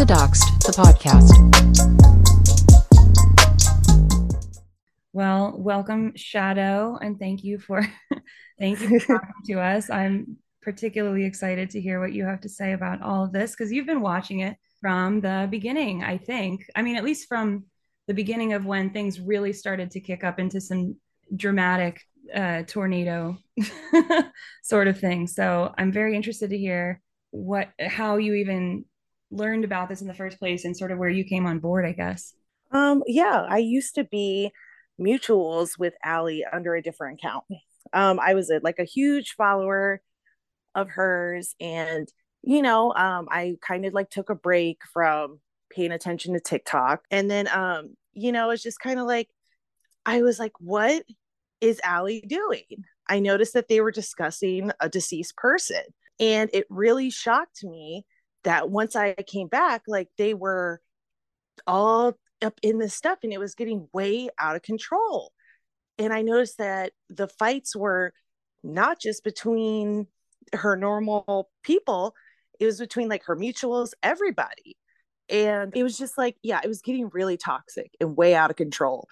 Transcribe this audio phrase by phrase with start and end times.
[0.00, 1.28] to Doxxed, the podcast.
[5.12, 7.86] Well, welcome, Shadow, and thank you for
[8.58, 9.90] thank you for talking to us.
[9.90, 13.70] I'm particularly excited to hear what you have to say about all of this because
[13.70, 16.64] you've been watching it from the beginning, I think.
[16.74, 17.66] I mean, at least from
[18.06, 20.96] the beginning of when things really started to kick up into some
[21.36, 22.00] dramatic
[22.34, 23.36] uh, tornado
[24.62, 25.26] sort of thing.
[25.26, 28.86] So I'm very interested to hear what how you even
[29.30, 31.86] learned about this in the first place and sort of where you came on board,
[31.86, 32.34] I guess.
[32.72, 34.52] Um, yeah, I used to be
[35.00, 37.44] mutuals with Allie under a different account.
[37.92, 40.02] Um, I was a, like a huge follower
[40.74, 42.08] of hers, and
[42.42, 47.02] you know, um, I kind of like took a break from paying attention to TikTok,
[47.10, 49.28] and then um, you know, it's just kind of like
[50.06, 51.02] I was like, what
[51.60, 52.84] is Allie doing?
[53.08, 55.82] I noticed that they were discussing a deceased person,
[56.20, 58.04] and it really shocked me
[58.44, 60.80] that once I came back, like they were
[61.66, 65.32] all up in this stuff and it was getting way out of control.
[65.98, 68.12] And I noticed that the fights were
[68.62, 70.06] not just between
[70.54, 72.14] her normal people,
[72.58, 74.76] it was between like her mutuals, everybody.
[75.28, 78.56] And it was just like, yeah, it was getting really toxic and way out of
[78.56, 79.06] control.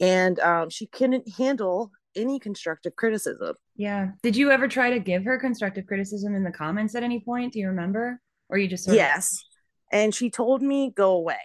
[0.00, 3.54] And um, she couldn't handle any constructive criticism.
[3.76, 4.08] Yeah.
[4.22, 7.52] Did you ever try to give her constructive criticism in the comments at any point?
[7.52, 8.20] Do you remember?
[8.48, 9.32] Or you just yes.
[9.92, 9.98] Of...
[9.98, 11.38] And she told me go away.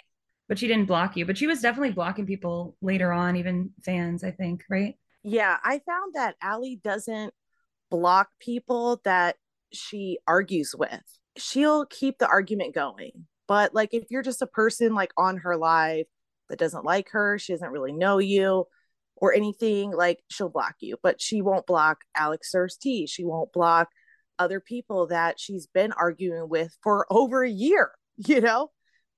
[0.47, 1.25] But she didn't block you.
[1.25, 4.95] But she was definitely blocking people later on, even fans, I think, right?
[5.23, 7.33] Yeah, I found that Allie doesn't
[7.91, 9.35] block people that
[9.71, 11.03] she argues with.
[11.37, 13.27] She'll keep the argument going.
[13.47, 16.05] But like if you're just a person like on her live
[16.49, 18.65] that doesn't like her, she doesn't really know you
[19.15, 20.97] or anything, like she'll block you.
[21.03, 23.07] But she won't block Alex Tea.
[23.07, 23.89] She won't block
[24.39, 28.71] other people that she's been arguing with for over a year, you know?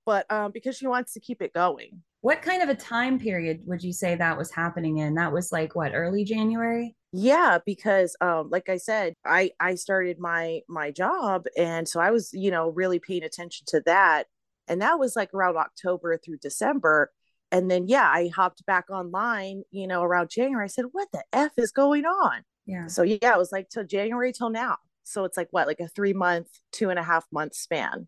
[0.05, 2.01] But um, because she wants to keep it going.
[2.21, 5.15] What kind of a time period would you say that was happening in?
[5.15, 6.95] That was like what, early January?
[7.13, 12.11] Yeah, because um, like I said, I I started my my job and so I
[12.11, 14.27] was, you know, really paying attention to that.
[14.67, 17.11] And that was like around October through December.
[17.51, 20.63] And then yeah, I hopped back online, you know, around January.
[20.63, 22.43] I said, what the F is going on?
[22.65, 22.87] Yeah.
[22.87, 24.77] So yeah, it was like till January till now.
[25.03, 28.07] So it's like what, like a three month, two and a half month span.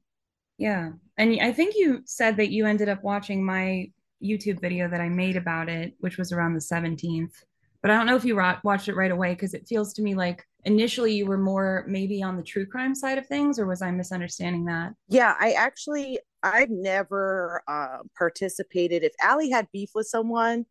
[0.58, 0.92] Yeah.
[1.18, 3.92] And I think you said that you ended up watching my
[4.24, 7.34] YouTube video that I made about it, which was around the 17th.
[7.82, 10.16] But I don't know if you watched it right away because it feels to me
[10.16, 13.82] like initially you were more maybe on the true crime side of things, or was
[13.82, 14.94] I misunderstanding that?
[15.10, 19.04] Yeah, I actually, I've never uh, participated.
[19.04, 20.66] If Allie had beef with someone,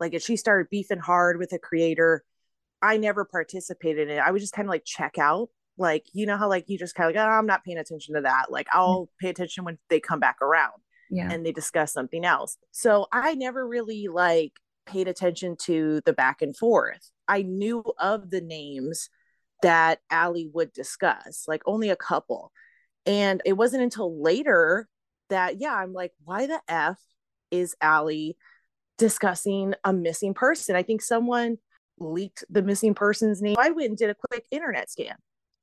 [0.00, 2.24] like if she started beefing hard with a creator,
[2.82, 4.20] I never participated in it.
[4.20, 5.48] I would just kind of like check out
[5.78, 8.14] like you know how like you just kind of like oh, i'm not paying attention
[8.14, 8.50] to that.
[8.50, 8.78] Like mm.
[8.78, 10.74] i'll pay attention when they come back around
[11.10, 11.28] yeah.
[11.30, 12.56] and they discuss something else.
[12.72, 14.52] So i never really like
[14.86, 17.10] paid attention to the back and forth.
[17.28, 19.08] I knew of the names
[19.62, 22.52] that Allie would discuss like only a couple.
[23.04, 24.88] And it wasn't until later
[25.28, 26.98] that yeah i'm like why the f
[27.50, 28.36] is Allie
[28.98, 30.76] discussing a missing person?
[30.76, 31.58] I think someone
[31.98, 33.56] leaked the missing person's name.
[33.58, 35.16] I went and did a quick internet scan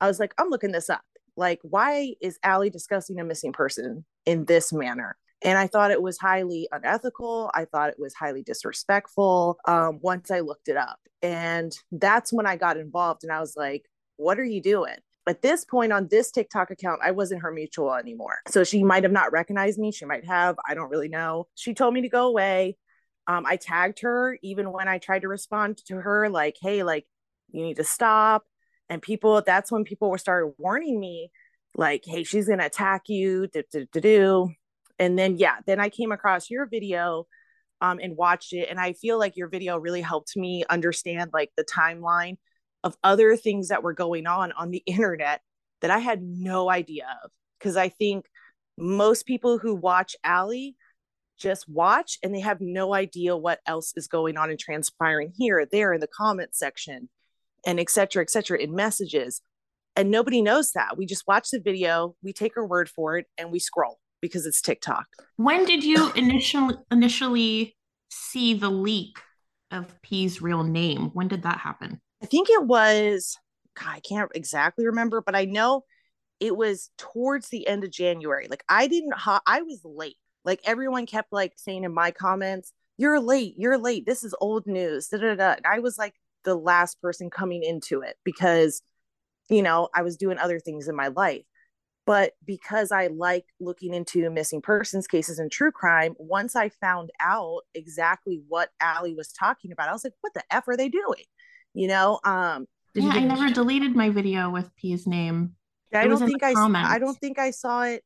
[0.04, 1.02] I was like, I'm looking this up.
[1.38, 5.16] Like, why is Allie discussing a missing person in this manner?
[5.42, 7.50] And I thought it was highly unethical.
[7.54, 11.00] I thought it was highly disrespectful um, once I looked it up.
[11.22, 13.86] And that's when I got involved and I was like,
[14.18, 14.98] what are you doing?
[15.26, 18.40] At this point on this TikTok account, I wasn't her mutual anymore.
[18.50, 19.94] So she might have not recognized me.
[19.94, 20.58] She might have.
[20.68, 21.48] I don't really know.
[21.56, 22.76] She told me to go away.
[23.26, 27.06] Um, I tagged her even when I tried to respond to her, like, hey, like,
[27.54, 28.44] you need to stop
[28.90, 31.32] and people that's when people were started warning me
[31.76, 34.50] like hey she's gonna attack you do, do, do, do.
[35.00, 37.26] and then yeah then i came across your video
[37.82, 41.52] um, and watched it and i feel like your video really helped me understand like
[41.58, 42.38] the timeline
[42.84, 45.42] of other things that were going on on the internet
[45.82, 48.26] that i had no idea of because i think
[48.78, 50.76] most people who watch Allie
[51.38, 55.68] just watch and they have no idea what else is going on and transpiring here
[55.72, 57.10] there in the comment section
[57.66, 59.42] and et cetera, et cetera, in messages.
[59.96, 60.98] And nobody knows that.
[60.98, 64.46] We just watch the video, we take her word for it, and we scroll because
[64.46, 65.06] it's TikTok.
[65.36, 67.76] When did you initially initially
[68.10, 69.18] see the leak
[69.72, 71.12] of P's real name?
[71.14, 72.02] When did that happen?
[72.22, 73.38] I think it was
[73.80, 75.84] God, I can't exactly remember, but I know
[76.40, 78.48] it was towards the end of January.
[78.50, 80.18] Like I didn't ha- I was late.
[80.46, 83.56] Like everyone kept like saying in my comments, "You're late.
[83.58, 84.06] You're late.
[84.06, 85.52] This is old news." Da, da, da.
[85.54, 86.14] And I was like,
[86.44, 88.82] the last person coming into it because
[89.50, 91.44] you know i was doing other things in my life
[92.06, 97.12] But because I like looking into missing persons cases and true crime, once I found
[97.22, 100.90] out exactly what Allie was talking about, I was like, what the F are they
[100.90, 101.24] doing?
[101.74, 102.20] You know?
[102.26, 105.56] Um, yeah, I never deleted my video with P's name.
[105.94, 106.54] I don't think I
[106.86, 108.04] I don't think I saw it.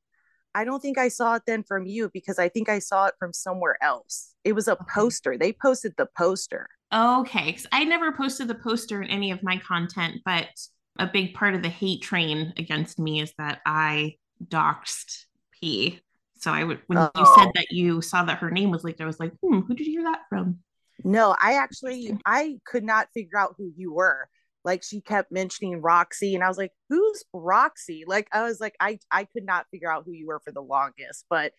[0.55, 3.13] I don't think I saw it then from you because I think I saw it
[3.19, 4.33] from somewhere else.
[4.43, 4.85] It was a okay.
[4.93, 5.37] poster.
[5.37, 6.67] They posted the poster.
[6.93, 10.47] Okay, I never posted the poster in any of my content, but
[10.99, 15.25] a big part of the hate train against me is that I doxed
[15.59, 15.99] P.
[16.39, 17.09] So I would when oh.
[17.15, 19.73] you said that you saw that her name was leaked, I was like, hmm, who
[19.73, 20.59] did you hear that from?
[21.03, 24.29] No, I actually I could not figure out who you were.
[24.67, 28.03] Like she kept mentioning Roxy, and I was like, who's Roxy?
[28.05, 30.61] Like I was like, I I could not figure out who you were for the
[30.61, 31.25] longest.
[31.29, 31.53] But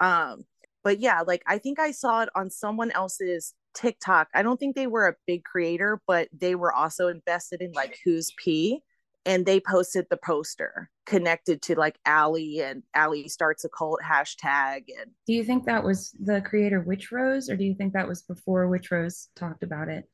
[0.00, 0.44] um,
[0.82, 4.26] but yeah, like I think I saw it on someone else's TikTok.
[4.34, 7.96] I don't think they were a big creator, but they were also invested in like
[8.04, 8.82] Who's P.
[9.26, 14.84] And they posted the poster connected to like Allie and Allie starts a cult hashtag.
[14.98, 18.08] And do you think that was the creator Witch Rose, or do you think that
[18.08, 20.08] was before Witch Rose talked about it?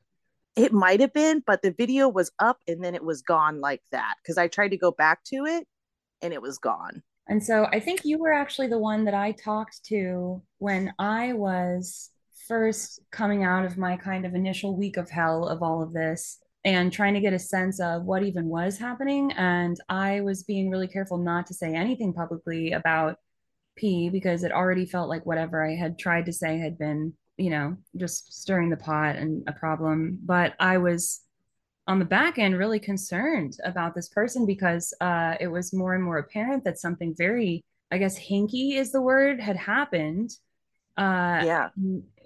[0.55, 3.81] It might have been, but the video was up and then it was gone like
[3.91, 5.67] that because I tried to go back to it
[6.21, 7.03] and it was gone.
[7.27, 11.33] And so I think you were actually the one that I talked to when I
[11.33, 12.11] was
[12.47, 16.37] first coming out of my kind of initial week of hell of all of this
[16.63, 19.31] and trying to get a sense of what even was happening.
[19.33, 23.17] And I was being really careful not to say anything publicly about
[23.75, 27.49] P because it already felt like whatever I had tried to say had been, you
[27.49, 30.19] know, just stirring the pot and a problem.
[30.23, 31.21] But I was
[31.87, 36.03] on the back end really concerned about this person because uh, it was more and
[36.03, 40.31] more apparent that something very, I guess, hinky is the word, had happened.
[40.97, 41.69] Uh, yeah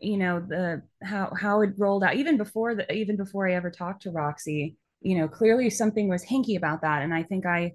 [0.01, 3.71] you know the how how it rolled out even before the even before I ever
[3.71, 7.73] talked to Roxy you know clearly something was hinky about that and I think I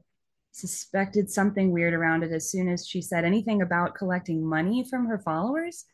[0.52, 5.06] suspected something weird around it as soon as she said anything about collecting money from
[5.06, 5.84] her followers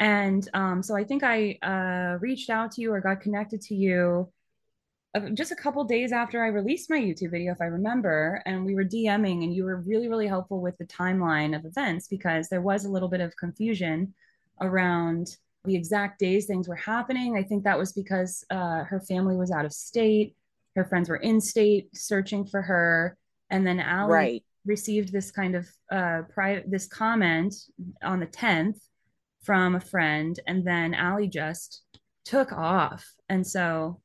[0.00, 3.74] and um, so I think I uh, reached out to you or got connected to
[3.74, 4.32] you
[5.14, 8.64] uh, just a couple days after I released my YouTube video, if I remember, and
[8.64, 12.48] we were DMing, and you were really, really helpful with the timeline of events because
[12.48, 14.12] there was a little bit of confusion
[14.60, 17.36] around the exact days things were happening.
[17.36, 20.34] I think that was because uh, her family was out of state,
[20.74, 23.16] her friends were in state searching for her,
[23.50, 24.44] and then Allie right.
[24.66, 27.54] received this kind of uh, pri- this comment
[28.02, 28.78] on the tenth
[29.44, 31.82] from a friend, and then Allie just
[32.24, 34.00] took off, and so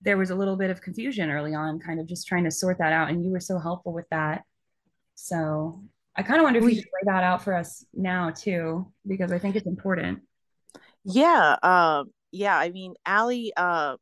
[0.00, 2.78] there was a little bit of confusion early on, kind of just trying to sort
[2.78, 4.42] that out, and you were so helpful with that.
[5.14, 5.84] So
[6.16, 9.30] I kind of wonder if you could lay that out for us now too, because
[9.32, 10.20] I think it's important.
[11.04, 12.56] Yeah, um, yeah.
[12.56, 13.96] I mean, Allie, uh,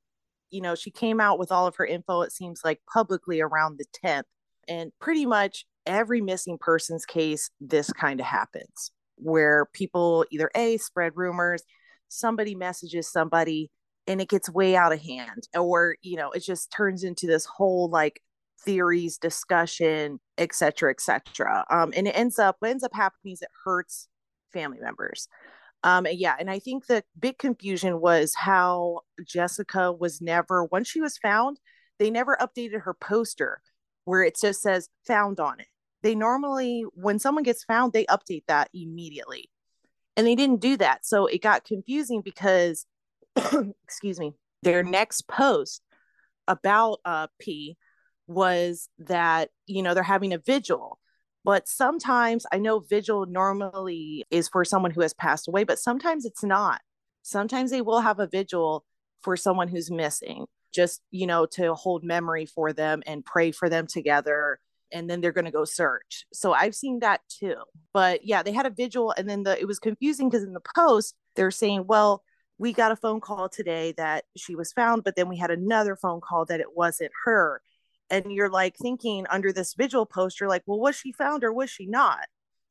[0.51, 2.23] you know, she came out with all of her info.
[2.23, 4.27] It seems like publicly around the tenth,
[4.67, 8.91] and pretty much every missing persons case, this kind of happens,
[9.23, 11.63] where people either a spread rumors,
[12.09, 13.71] somebody messages somebody,
[14.07, 17.45] and it gets way out of hand, or you know, it just turns into this
[17.45, 18.21] whole like
[18.63, 23.49] theories discussion etc etc um and it ends up what ends up happening is it
[23.65, 24.07] hurts
[24.53, 25.29] family members
[25.83, 31.01] um, yeah, and I think the big confusion was how Jessica was never, once she
[31.01, 31.59] was found,
[31.99, 33.63] they never updated her poster
[34.05, 35.67] where it just says found on it.
[36.03, 39.51] They normally, when someone gets found, they update that immediately.
[40.17, 41.07] And they didn't do that.
[41.07, 42.87] So it got confusing because,
[43.85, 45.83] excuse me, their next post
[46.49, 47.77] about uh, P
[48.27, 50.99] was that, you know, they're having a vigil
[51.45, 56.25] but sometimes I know vigil normally is for someone who has passed away, but sometimes
[56.25, 56.81] it's not.
[57.23, 58.85] Sometimes they will have a vigil
[59.23, 63.69] for someone who's missing, just, you know, to hold memory for them and pray for
[63.69, 64.59] them together.
[64.93, 66.25] And then they're going to go search.
[66.33, 67.57] So I've seen that too.
[67.93, 69.13] But yeah, they had a vigil.
[69.17, 72.23] And then the, it was confusing because in the post, they're saying, well,
[72.59, 75.97] we got a phone call today that she was found, but then we had another
[75.97, 77.63] phone call that it wasn't her
[78.11, 81.53] and you're like thinking under this vigil post you're like well was she found or
[81.53, 82.27] was she not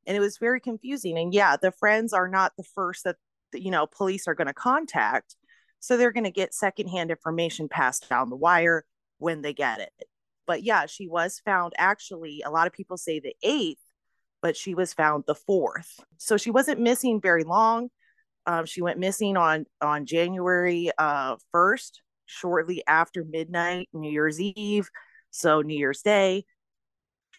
[0.05, 3.15] and it was very confusing and yeah the friends are not the first that
[3.53, 5.35] you know police are going to contact
[5.79, 8.85] so they're going to get secondhand information passed down the wire
[9.17, 10.08] when they get it
[10.49, 13.77] but yeah she was found actually a lot of people say the 8th
[14.41, 17.89] but she was found the 4th so she wasn't missing very long
[18.45, 21.91] um, she went missing on on january uh, 1st
[22.25, 24.89] shortly after midnight new year's eve
[25.31, 26.45] so New Year's Day,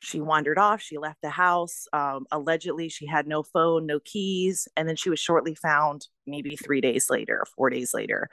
[0.00, 0.80] she wandered off.
[0.80, 1.86] She left the house.
[1.92, 6.56] Um, allegedly, she had no phone, no keys, and then she was shortly found, maybe
[6.56, 8.28] three days later, four days later,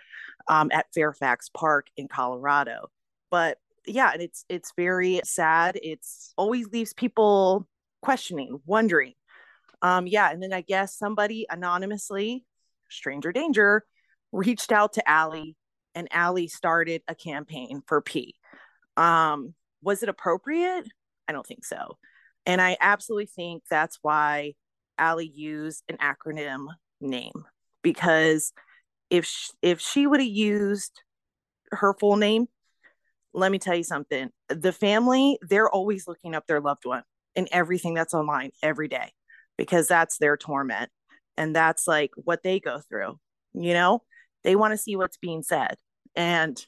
[0.47, 2.87] um, at Fairfax Park in Colorado.
[3.29, 3.57] But
[3.87, 5.79] yeah, and it's it's very sad.
[5.81, 7.67] It's always leaves people
[8.01, 9.13] questioning, wondering.
[9.81, 12.45] Um, yeah, and then I guess somebody anonymously,
[12.89, 13.83] stranger danger,
[14.31, 15.55] reached out to Allie,
[15.95, 18.35] and Allie started a campaign for P.
[18.95, 20.87] Um, was it appropriate?
[21.27, 21.97] I don't think so.
[22.45, 24.53] And I absolutely think that's why
[24.97, 26.67] Allie used an acronym
[26.99, 27.45] name
[27.83, 28.53] because
[29.09, 31.01] if if she would have used
[31.71, 32.47] her full name,
[33.37, 34.29] let me tell you something.
[34.49, 37.03] The family, they're always looking up their loved one
[37.35, 39.11] and everything that's online every day
[39.57, 40.89] because that's their torment
[41.37, 43.19] and that's like what they go through.
[43.53, 44.01] You know,
[44.43, 45.75] they want to see what's being said.
[46.15, 46.59] And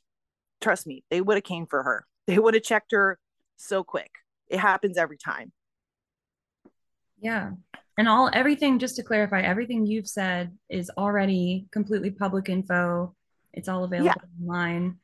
[0.62, 2.06] trust me, they would have came for her.
[2.28, 3.18] They would have checked her
[3.58, 4.12] so quick.
[4.48, 5.52] It happens every time.
[7.20, 7.52] Yeah.
[7.98, 13.16] And all everything, just to clarify, everything you've said is already completely public info.
[13.54, 14.46] It's all available yeah.
[14.46, 15.00] online.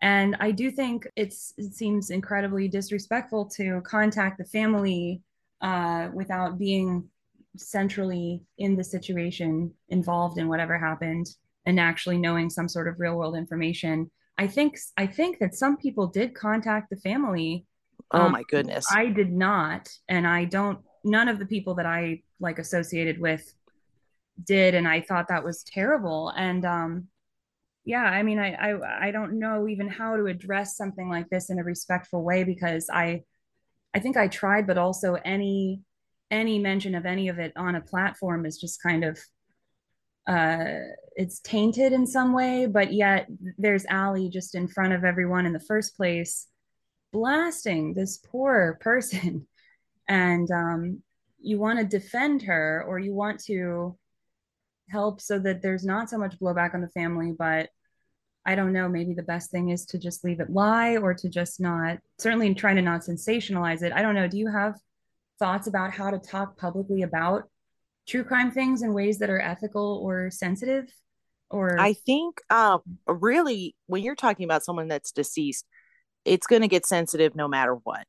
[0.00, 5.22] And I do think it's it seems incredibly disrespectful to contact the family
[5.60, 7.08] uh, without being
[7.56, 11.26] centrally in the situation, involved in whatever happened,
[11.66, 14.10] and actually knowing some sort of real world information.
[14.38, 17.66] I think I think that some people did contact the family.
[18.12, 18.86] Oh um, my goodness.
[18.92, 23.52] I did not, and I don't none of the people that I like associated with
[24.44, 27.08] did and I thought that was terrible and um
[27.88, 31.50] yeah I mean I, I I don't know even how to address something like this
[31.50, 33.22] in a respectful way because I
[33.94, 35.80] I think I tried but also any
[36.30, 39.18] any mention of any of it on a platform is just kind of
[40.28, 40.64] uh
[41.16, 43.26] it's tainted in some way but yet
[43.56, 46.48] there's Allie just in front of everyone in the first place
[47.12, 49.46] blasting this poor person.
[50.10, 51.02] And um,
[51.38, 53.94] you want to defend her or you want to
[54.88, 57.68] help so that there's not so much blowback on the family but
[58.48, 61.28] i don't know maybe the best thing is to just leave it lie or to
[61.28, 63.92] just not certainly trying to not sensationalize it.
[63.92, 64.74] I don't know do you have
[65.38, 67.44] thoughts about how to talk publicly about
[68.06, 70.92] true crime things in ways that are ethical or sensitive?
[71.50, 75.64] Or i think um really when you're talking about someone that's deceased
[76.28, 78.04] it's going to get sensitive no matter what.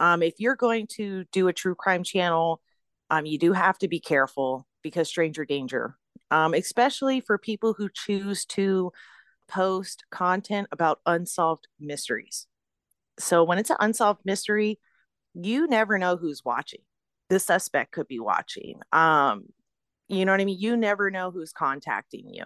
[0.00, 2.60] Um, if you're going to do a true crime channel,
[3.10, 5.96] um, you do have to be careful because stranger danger,
[6.30, 8.92] um, especially for people who choose to
[9.48, 12.46] post content about unsolved mysteries.
[13.18, 14.78] So when it's an unsolved mystery,
[15.34, 16.80] you never know who's watching.
[17.28, 18.80] The suspect could be watching.
[18.92, 19.44] Um,
[20.08, 20.58] you know what I mean?
[20.58, 22.44] You never know who's contacting you.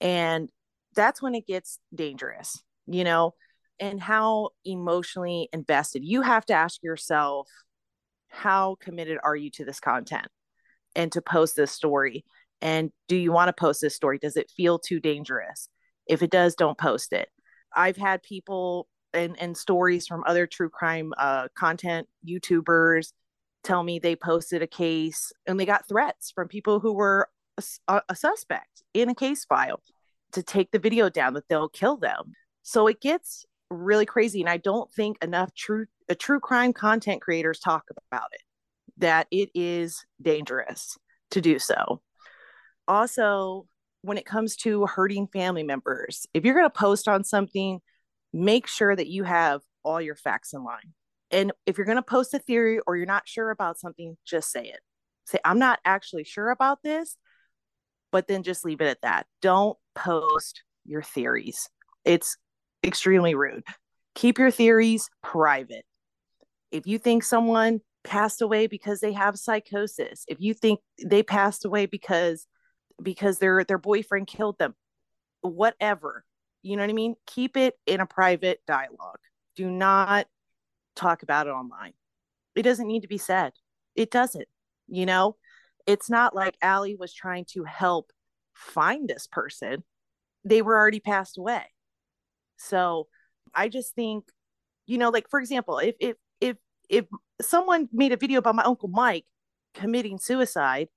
[0.00, 0.48] And
[0.94, 2.62] that's when it gets dangerous.
[2.86, 3.34] You know,
[3.80, 7.48] and how emotionally invested you have to ask yourself
[8.28, 10.26] how committed are you to this content
[10.94, 12.24] and to post this story
[12.60, 15.68] and do you want to post this story does it feel too dangerous
[16.06, 17.28] if it does don't post it.
[17.74, 23.12] I've had people and, and stories from other true crime uh, content youtubers
[23.62, 27.28] tell me they posted a case and they got threats from people who were
[27.88, 29.80] a, a suspect in a case file
[30.32, 32.32] to take the video down that they'll kill them.
[32.62, 37.20] So it gets really crazy and i don't think enough true a true crime content
[37.20, 38.42] creators talk about it
[38.98, 40.96] that it is dangerous
[41.30, 42.00] to do so.
[42.86, 43.66] Also
[44.04, 47.80] when it comes to hurting family members if you're going to post on something
[48.32, 50.92] make sure that you have all your facts in line
[51.30, 54.50] and if you're going to post a theory or you're not sure about something just
[54.50, 54.80] say it
[55.24, 57.16] say i'm not actually sure about this
[58.12, 61.68] but then just leave it at that don't post your theories
[62.04, 62.36] it's
[62.84, 63.64] extremely rude.
[64.14, 65.84] Keep your theories private.
[66.70, 71.64] If you think someone passed away because they have psychosis, if you think they passed
[71.64, 72.46] away because
[73.02, 74.74] because their their boyfriend killed them,
[75.40, 76.24] whatever.
[76.62, 77.16] You know what I mean?
[77.26, 79.18] Keep it in a private dialogue.
[79.56, 80.26] Do not
[80.96, 81.92] talk about it online.
[82.54, 83.52] It doesn't need to be said.
[83.94, 84.48] It doesn't.
[84.88, 85.36] You know,
[85.86, 88.12] it's not like Allie was trying to help
[88.54, 89.84] find this person.
[90.44, 91.64] They were already passed away.
[92.56, 93.08] So
[93.54, 94.24] I just think,
[94.86, 96.56] you know, like for example, if if if
[96.88, 97.06] if
[97.40, 99.26] someone made a video about my uncle Mike
[99.74, 100.88] committing suicide,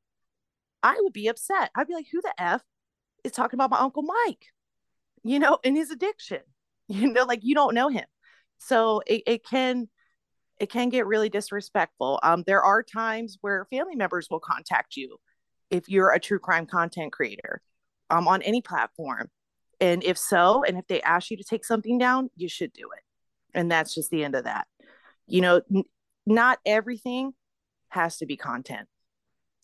[0.84, 1.72] I would be upset.
[1.76, 2.62] I'd be like, who the F
[3.24, 4.46] is talking about my uncle Mike?
[5.24, 6.42] You know, and his addiction.
[6.90, 8.06] You know, like you don't know him.
[8.60, 9.90] So it, it can
[10.58, 12.18] it can get really disrespectful.
[12.24, 15.18] Um, there are times where family members will contact you
[15.70, 17.62] if you're a true crime content creator
[18.10, 19.30] um, on any platform
[19.80, 22.90] and if so, and if they ask you to take something down, you should do
[22.96, 23.04] it.
[23.54, 24.68] And that's just the end of that.
[25.28, 25.84] You know, n-
[26.26, 27.34] not everything
[27.90, 28.88] has to be content,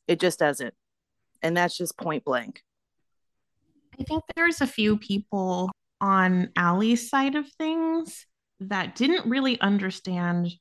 [0.08, 0.74] it just doesn't.
[1.43, 2.62] And that's just point blank.
[4.00, 5.71] I think there's a few people
[6.01, 8.25] on Allie's side of things
[8.59, 10.51] that didn't really understand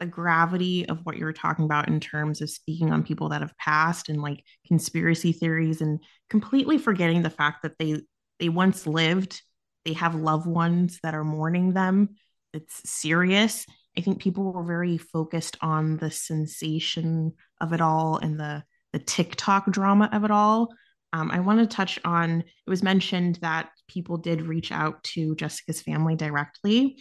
[0.00, 3.56] the gravity of what you're talking about in terms of speaking on people that have
[3.58, 8.00] passed and like conspiracy theories and completely forgetting the fact that they
[8.38, 9.42] they once lived
[9.84, 12.08] they have loved ones that are mourning them
[12.54, 13.66] it's serious
[13.98, 18.98] i think people were very focused on the sensation of it all and the the
[18.98, 20.68] tiktok drama of it all
[21.12, 25.34] um, i want to touch on it was mentioned that people did reach out to
[25.36, 26.96] jessica's family directly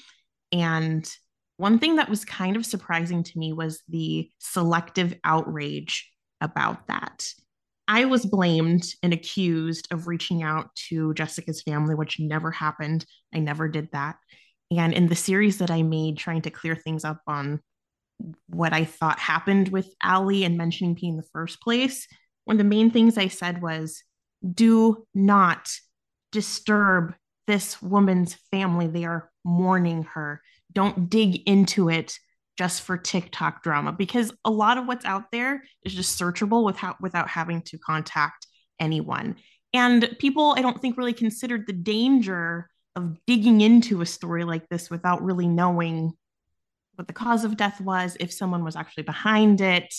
[0.51, 1.09] and
[1.59, 7.27] one thing that was kind of surprising to me was the selective outrage about that.
[7.85, 13.05] I was blamed and accused of reaching out to Jessica's family, which never happened.
[13.33, 14.15] I never did that.
[14.71, 17.59] And in the series that I made, trying to clear things up on
[18.47, 22.07] what I thought happened with Allie and mentioning P in the first place,
[22.45, 24.03] one of the main things I said was
[24.53, 25.71] do not
[26.31, 27.15] disturb
[27.47, 28.87] this woman's family.
[28.87, 30.41] They are mourning her
[30.73, 32.17] don't dig into it
[32.57, 36.99] just for TikTok drama because a lot of what's out there is just searchable without
[37.01, 38.47] without having to contact
[38.79, 39.37] anyone.
[39.73, 44.67] And people I don't think really considered the danger of digging into a story like
[44.67, 46.11] this without really knowing
[46.99, 49.95] what the cause of death was, if someone was actually behind it.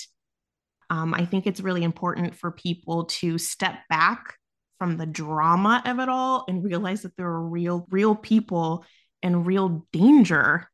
[0.90, 4.36] Um, I think it's really important for people to step back
[4.78, 8.84] from the drama of it all and realize that there are real, real people
[9.22, 10.68] and real danger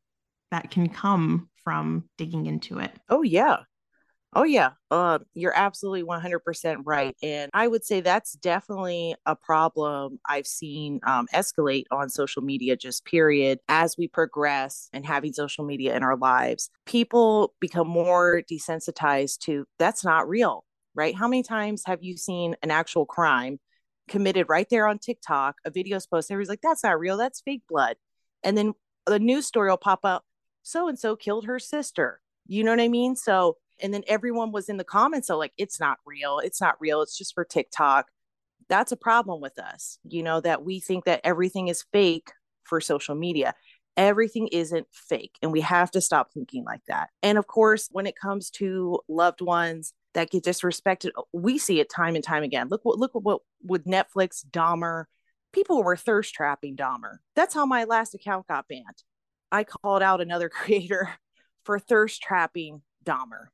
[0.51, 2.91] that can come from digging into it.
[3.07, 3.59] Oh, yeah.
[4.33, 4.71] Oh, yeah.
[4.91, 7.15] Uh, you're absolutely 100% right.
[7.23, 12.75] And I would say that's definitely a problem I've seen um, escalate on social media,
[12.75, 16.69] just period, as we progress and having social media in our lives.
[16.85, 21.15] People become more desensitized to that's not real, right?
[21.15, 23.59] How many times have you seen an actual crime
[24.09, 26.33] committed right there on TikTok, a video's posted?
[26.35, 27.95] Everybody's like, that's not real, that's fake blood
[28.43, 28.73] and then
[29.07, 30.23] the news story will pop up
[30.63, 34.51] so and so killed her sister you know what i mean so and then everyone
[34.51, 37.43] was in the comments so like it's not real it's not real it's just for
[37.43, 38.07] tiktok
[38.69, 42.31] that's a problem with us you know that we think that everything is fake
[42.63, 43.53] for social media
[43.95, 48.05] everything isn't fake and we have to stop thinking like that and of course when
[48.05, 52.43] it comes to loved ones that get disrespected oh, we see it time and time
[52.43, 55.05] again look what look what with netflix dahmer
[55.57, 57.17] people were thirst trapping Dahmer.
[57.35, 59.03] That's how my last account got banned.
[59.51, 61.09] I called out another creator
[61.63, 63.47] for thirst trapping Dahmer.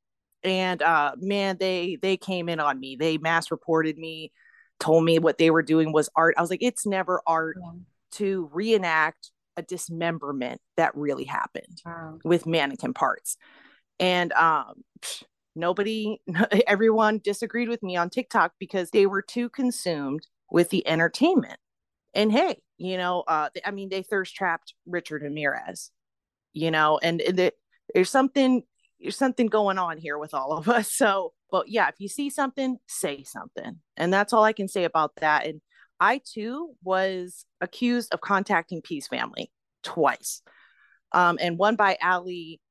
[0.44, 2.96] And uh man, they they came in on me.
[2.96, 4.32] They mass reported me,
[4.80, 6.36] told me what they were doing was art.
[6.38, 7.72] I was like, it's never art yeah.
[8.14, 12.18] to reenact a dismemberment that really happened wow.
[12.24, 13.38] with mannequin parts.
[14.00, 14.84] And um
[15.56, 16.20] nobody
[16.68, 21.60] everyone disagreed with me on TikTok because they were too consumed with the entertainment
[22.14, 25.92] and hey, you know, uh, I mean, they thirst trapped Richard Ramirez,
[26.54, 27.52] you know, and, and
[27.94, 28.64] there's something
[29.04, 30.92] there's something going on here with all of us.
[31.04, 34.86] So, but yeah, if you see something, say something, and that's all I can say
[34.86, 35.46] about that.
[35.46, 35.62] And
[36.00, 39.52] I too was accused of contacting P's family
[39.84, 40.42] twice,
[41.12, 42.62] um, and one by Allie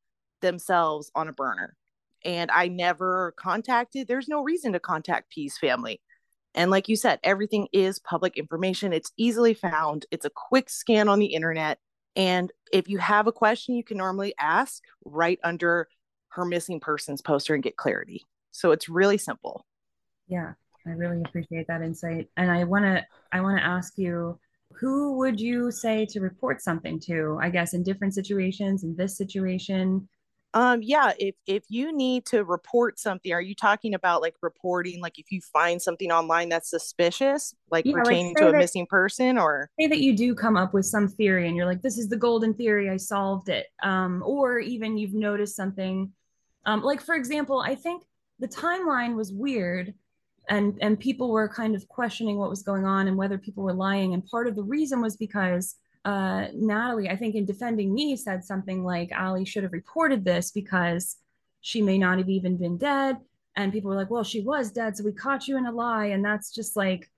[0.41, 1.77] themselves on a burner.
[2.25, 4.09] And I never contacted.
[4.09, 6.01] There's no reason to contact P's family.
[6.55, 8.93] And like you said, everything is public information.
[8.93, 10.07] It's easily found.
[10.11, 11.79] It's a quick scan on the internet.
[12.15, 15.89] And if you have a question, you can normally ask right under
[16.33, 18.25] her missing persons poster and get clarity.
[18.51, 19.67] So it's really simple.
[20.29, 20.53] Yeah,
[20.87, 22.29] I really appreciate that insight.
[22.37, 24.39] And I want to I want to ask you
[24.75, 27.39] who would you say to report something to?
[27.41, 30.09] I guess in different situations, in this situation,
[30.55, 35.01] um, yeah, if if you need to report something, are you talking about like reporting,
[35.01, 38.59] like if you find something online that's suspicious, like yeah, pertaining like to a that,
[38.59, 41.81] missing person, or say that you do come up with some theory and you're like,
[41.81, 43.67] this is the golden theory, I solved it.
[43.83, 46.13] Um, or even you've noticed something,
[46.65, 48.05] um, like for example, I think
[48.39, 49.95] the timeline was weird
[50.49, 53.73] and and people were kind of questioning what was going on and whether people were
[53.73, 54.15] lying.
[54.15, 58.45] And part of the reason was because uh, Natalie, I think in defending me, said
[58.45, 61.17] something like Allie should have reported this because
[61.61, 63.19] she may not have even been dead.
[63.55, 64.97] And people were like, well, she was dead.
[64.97, 66.07] So we caught you in a lie.
[66.07, 67.09] And that's just like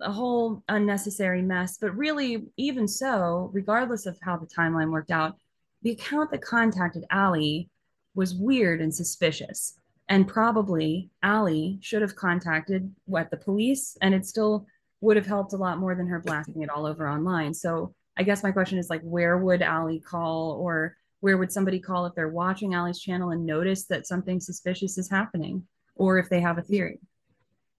[0.00, 1.78] a whole unnecessary mess.
[1.80, 5.36] But really, even so, regardless of how the timeline worked out,
[5.82, 7.70] the account that contacted Allie
[8.14, 9.78] was weird and suspicious.
[10.08, 14.66] And probably Allie should have contacted what the police, and it still
[15.00, 17.54] would have helped a lot more than her blasting it all over online.
[17.54, 21.78] So I guess my question is like, where would Allie call or where would somebody
[21.78, 26.28] call if they're watching Allie's channel and notice that something suspicious is happening or if
[26.28, 27.00] they have a theory?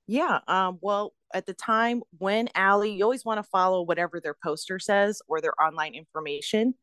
[0.08, 0.39] Yeah.
[0.48, 4.80] Um, well, at the time when Allie, you always want to follow whatever their poster
[4.80, 6.76] says or their online information.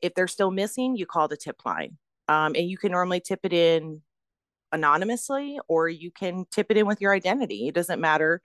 [0.00, 1.98] If they're still missing, you call the tip line.
[2.30, 4.02] Um, and you can normally tip it in
[4.70, 7.66] anonymously or you can tip it in with your identity.
[7.66, 8.40] It doesn't matter.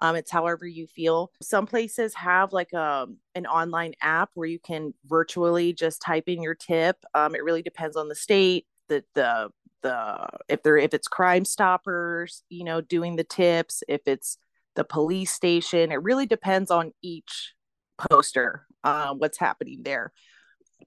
[0.00, 1.30] Um, it's however you feel.
[1.40, 6.24] Some places have like a um, an online app where you can virtually just type
[6.26, 6.96] in your tip.
[7.14, 9.50] Um, it really depends on the state, the the
[9.82, 14.38] the if they're if it's Crime Stoppers, you know, doing the tips, if it's
[14.74, 15.92] the police station.
[15.92, 17.54] It really depends on each
[17.98, 20.12] poster, uh, what's happening there.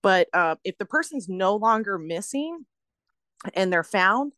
[0.01, 2.65] But uh, if the person's no longer missing
[3.53, 4.33] and they're found,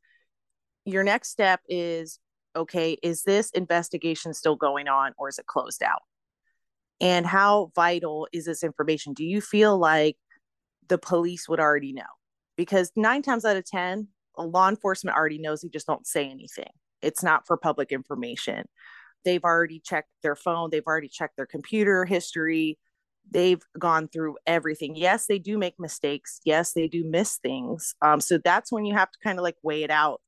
[0.86, 2.20] your next step is
[2.56, 6.02] okay, is this investigation still going on or is it closed out?
[7.02, 9.13] And how vital is this information?
[9.13, 10.18] Do you feel like
[10.88, 12.04] the police would already know?
[12.56, 16.70] Because nine times out of 10, law enforcement already knows, they just don't say anything.
[17.02, 18.66] It's not for public information.
[19.26, 22.78] They've already checked their phone, they've already checked their computer history,
[23.29, 24.95] they've gone through everything.
[24.95, 26.39] Yes, they do make mistakes.
[26.45, 27.95] Yes, they do miss things.
[28.01, 30.21] Um, so that's when you have to kind of like weigh it out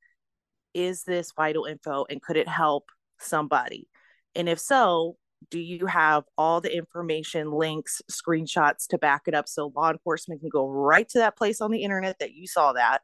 [0.73, 3.87] is this vital info and could it help somebody?
[4.35, 5.15] And if so,
[5.49, 10.41] do you have all the information, links, screenshots to back it up so law enforcement
[10.41, 12.99] can go right to that place on the internet that you saw that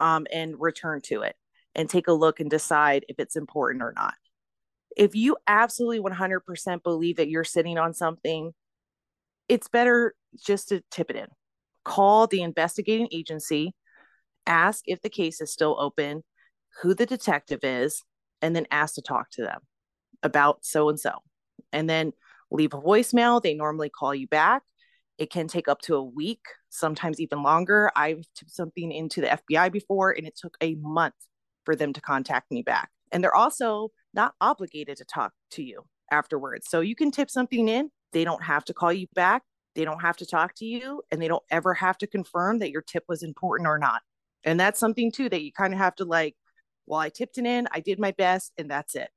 [0.00, 1.36] um, and return to it
[1.74, 4.14] and take a look and decide if it's important or not?
[4.96, 8.52] If you absolutely 100% believe that you're sitting on something,
[9.48, 11.26] it's better just to tip it in.
[11.84, 13.74] Call the investigating agency,
[14.46, 16.22] ask if the case is still open,
[16.82, 18.02] who the detective is,
[18.42, 19.60] and then ask to talk to them
[20.22, 21.12] about so and so.
[21.72, 22.12] And then
[22.50, 23.42] leave a voicemail.
[23.42, 24.62] They normally call you back.
[25.18, 27.90] It can take up to a week, sometimes even longer.
[27.96, 31.14] I've tipped something into the FBI before, and it took a month
[31.64, 32.90] for them to contact me back.
[33.10, 36.68] And they're also not obligated to talk to you afterwards.
[36.68, 39.42] So you can tip something in, they don't have to call you back,
[39.74, 42.70] they don't have to talk to you, and they don't ever have to confirm that
[42.70, 44.02] your tip was important or not.
[44.44, 46.36] And that's something too that you kind of have to like
[46.88, 49.10] well, I tipped it in, I did my best, and that's it.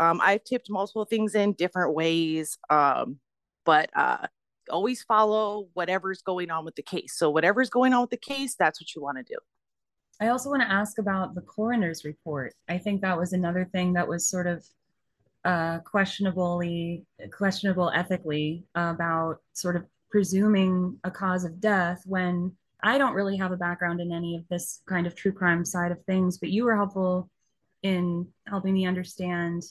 [0.00, 3.18] Um, I've tipped multiple things in different ways, um,
[3.64, 4.26] but uh,
[4.68, 7.14] always follow whatever's going on with the case.
[7.16, 9.38] So, whatever's going on with the case, that's what you want to do.
[10.20, 12.54] I also want to ask about the coroner's report.
[12.68, 14.64] I think that was another thing that was sort of
[15.44, 22.52] uh, questionably questionable ethically about sort of presuming a cause of death when
[22.82, 25.92] I don't really have a background in any of this kind of true crime side
[25.92, 27.30] of things, but you were helpful
[27.82, 29.62] in helping me understand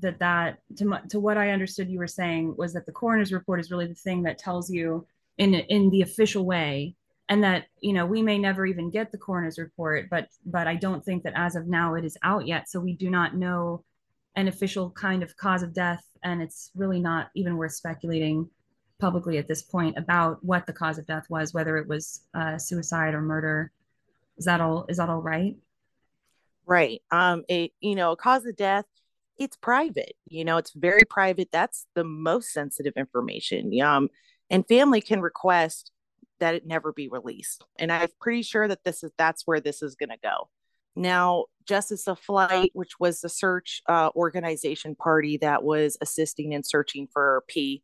[0.00, 3.60] that that to, to what I understood you were saying was that the coroner's report
[3.60, 5.06] is really the thing that tells you
[5.38, 6.94] in in the official way
[7.28, 10.74] and that you know we may never even get the coroner's report but but I
[10.74, 13.84] don't think that as of now it is out yet so we do not know
[14.36, 18.48] an official kind of cause of death and it's really not even worth speculating
[18.98, 22.56] publicly at this point about what the cause of death was, whether it was uh,
[22.58, 23.70] suicide or murder.
[24.38, 24.86] Is that all?
[24.88, 25.56] Is that all right?
[26.66, 27.02] Right.
[27.10, 27.44] Um.
[27.48, 28.86] It you know, cause of death.
[29.38, 30.14] It's private.
[30.26, 31.48] You know, it's very private.
[31.52, 33.78] That's the most sensitive information.
[33.82, 34.08] Um,
[34.48, 35.90] and family can request
[36.38, 37.64] that it never be released.
[37.78, 40.48] And I'm pretty sure that this is that's where this is going to go.
[40.96, 46.62] Now, Justice of Flight, which was the search uh, organization party that was assisting in
[46.62, 47.82] searching for P,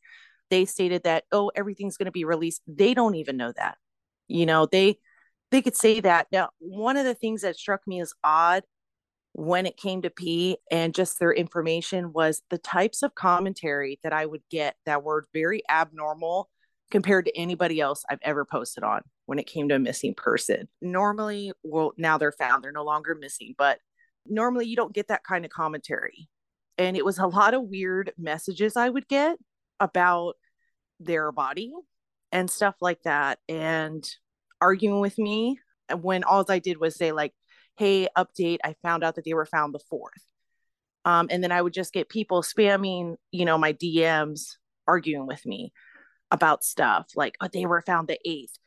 [0.50, 2.62] they stated that oh everything's going to be released.
[2.66, 3.78] They don't even know that.
[4.28, 4.98] You know they
[5.50, 6.26] they could say that.
[6.32, 8.64] Now one of the things that struck me as odd
[9.32, 14.12] when it came to p and just their information was the types of commentary that
[14.12, 16.48] i would get that were very abnormal
[16.90, 20.66] compared to anybody else i've ever posted on when it came to a missing person.
[20.82, 23.78] Normally well now they're found they're no longer missing but
[24.26, 26.28] normally you don't get that kind of commentary.
[26.76, 29.38] And it was a lot of weird messages i would get
[29.78, 30.34] about
[30.98, 31.72] their body
[32.32, 33.38] and stuff like that.
[33.48, 34.04] And
[34.60, 35.58] arguing with me
[36.00, 37.32] when all I did was say like
[37.76, 40.24] hey update I found out that they were found the 4th
[41.04, 45.44] um, and then I would just get people spamming you know my DMs arguing with
[45.46, 45.72] me
[46.30, 48.58] about stuff like oh they were found the 8th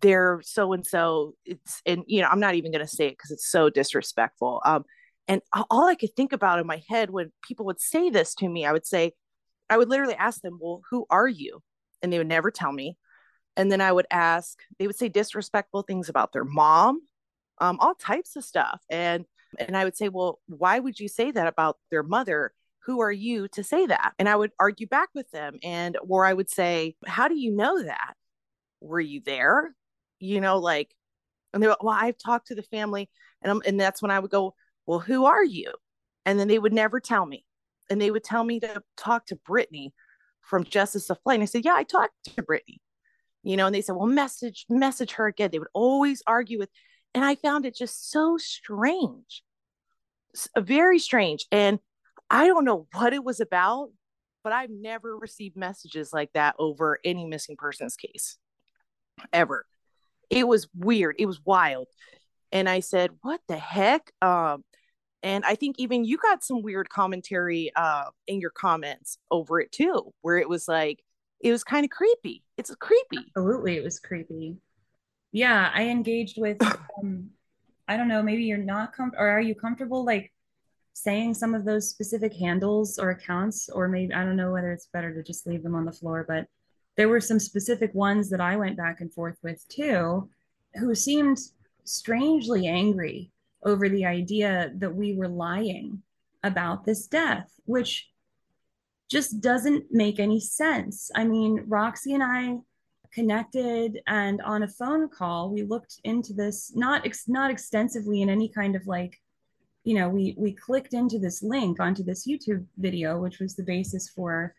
[0.00, 3.18] they're so and so it's and you know I'm not even going to say it
[3.18, 4.84] cuz it's so disrespectful um
[5.28, 8.48] and all I could think about in my head when people would say this to
[8.48, 9.12] me I would say
[9.70, 11.62] I would literally ask them, Well, who are you?
[12.02, 12.96] And they would never tell me.
[13.56, 17.02] And then I would ask, they would say disrespectful things about their mom,
[17.58, 18.80] um, all types of stuff.
[18.90, 19.24] And
[19.58, 22.52] and I would say, Well, why would you say that about their mother?
[22.84, 24.14] Who are you to say that?
[24.18, 25.58] And I would argue back with them.
[25.62, 28.14] And or I would say, How do you know that?
[28.80, 29.74] Were you there?
[30.20, 30.94] You know, like,
[31.52, 33.08] and they were, well, I've talked to the family,
[33.42, 34.54] and I'm, and that's when I would go,
[34.86, 35.72] Well, who are you?
[36.26, 37.44] And then they would never tell me
[37.90, 39.94] and they would tell me to talk to Brittany
[40.42, 41.36] from Justice of Flight.
[41.36, 42.80] And I said, Yeah, I talked to Brittany.
[43.42, 45.50] you know, and they said, well, message, message her again.
[45.50, 46.70] They would always argue with,
[47.14, 49.42] and I found it just so strange,
[50.56, 51.46] very strange.
[51.50, 51.78] And
[52.30, 53.90] I don't know what it was about,
[54.44, 58.38] but I've never received messages like that over any missing persons case
[59.32, 59.66] ever.
[60.30, 61.16] It was weird.
[61.18, 61.88] It was wild.
[62.52, 64.12] And I said, what the heck?
[64.22, 64.64] Um,
[65.22, 69.72] and I think even you got some weird commentary uh, in your comments over it
[69.72, 71.02] too, where it was like,
[71.40, 72.42] it was kind of creepy.
[72.56, 73.18] It's creepy.
[73.36, 74.56] Absolutely, it was creepy.
[75.32, 76.58] Yeah, I engaged with.
[77.00, 77.30] Um,
[77.86, 78.24] I don't know.
[78.24, 80.32] Maybe you're not comfortable, or are you comfortable like
[80.94, 84.88] saying some of those specific handles or accounts, or maybe I don't know whether it's
[84.92, 86.24] better to just leave them on the floor.
[86.26, 86.46] But
[86.98, 90.28] there were some specific ones that I went back and forth with too,
[90.74, 91.38] who seemed
[91.84, 93.30] strangely angry
[93.62, 96.02] over the idea that we were lying
[96.42, 98.10] about this death, which
[99.08, 101.08] just doesn't make any sense.
[101.14, 102.58] I mean, Roxy and I
[103.14, 108.28] connected and on a phone call we looked into this not ex- not extensively in
[108.28, 109.18] any kind of like
[109.82, 113.62] you know we we clicked into this link onto this youtube video which was the
[113.62, 114.54] basis for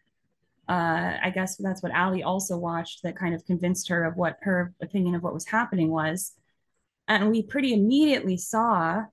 [0.70, 4.38] uh, i guess that's what Allie also watched that kind of convinced her of what
[4.42, 6.34] her opinion of what was happening was
[7.10, 9.04] and we pretty immediately saw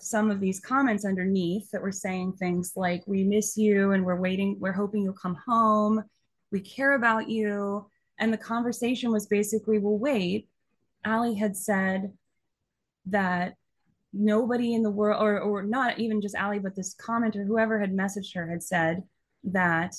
[0.00, 4.20] some of these comments underneath that were saying things like, We miss you and we're
[4.20, 6.02] waiting, we're hoping you'll come home.
[6.50, 7.86] We care about you.
[8.18, 10.48] And the conversation was basically, Well, wait,
[11.04, 12.12] Allie had said
[13.06, 13.54] that
[14.12, 17.92] nobody in the world, or, or not even just Allie, but this commenter, whoever had
[17.92, 19.02] messaged her, had said
[19.44, 19.94] that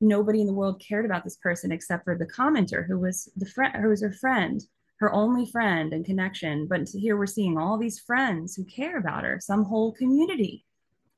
[0.00, 3.46] nobody in the world cared about this person except for the commenter who was the
[3.46, 4.62] friend who was her friend
[4.98, 6.66] her only friend and connection.
[6.66, 10.64] But here we're seeing all these friends who care about her, some whole community,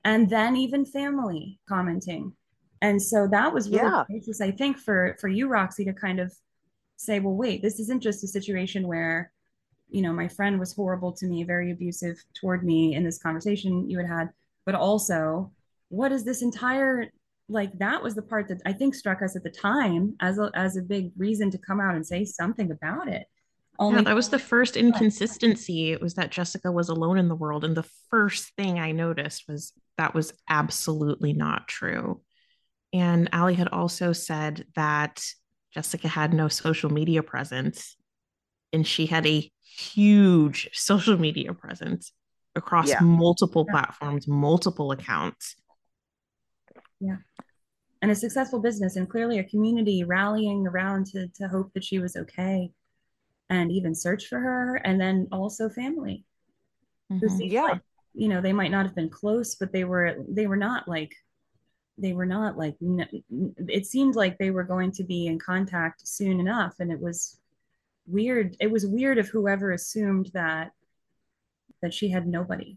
[0.05, 2.35] and then even family commenting.
[2.83, 4.05] And so that was really yeah.
[4.09, 6.33] the basis, I think, for for you, Roxy, to kind of
[6.97, 9.33] say, well, wait, this isn't just a situation where,
[9.89, 13.89] you know, my friend was horrible to me, very abusive toward me in this conversation
[13.89, 14.31] you had had,
[14.65, 15.51] but also,
[15.89, 17.11] what is this entire
[17.51, 20.51] like that was the part that I think struck us at the time as a,
[20.55, 23.27] as a big reason to come out and say something about it
[23.81, 25.91] only yeah, that was the first inconsistency.
[25.91, 27.65] It was that Jessica was alone in the world.
[27.65, 32.21] And the first thing I noticed was that was absolutely not true.
[32.93, 35.25] And Allie had also said that
[35.73, 37.97] Jessica had no social media presence
[38.71, 42.13] and she had a huge social media presence
[42.55, 43.01] across yeah.
[43.01, 43.73] multiple yeah.
[43.73, 45.57] platforms, multiple accounts.
[47.01, 47.17] Yeah.
[48.03, 51.99] And a successful business and clearly a community rallying around to, to hope that she
[51.99, 52.71] was okay
[53.51, 56.25] and even search for her and then also family.
[57.13, 57.41] Mm-hmm.
[57.41, 57.63] yeah.
[57.63, 57.81] like,
[58.15, 61.15] you know they might not have been close but they were they were not like
[62.01, 62.77] they were not like
[63.69, 66.77] it seemed like they were going to be in contact soon enough.
[66.81, 67.39] And it was
[68.07, 70.73] weird it was weird of whoever assumed that
[71.83, 72.77] that she had nobody.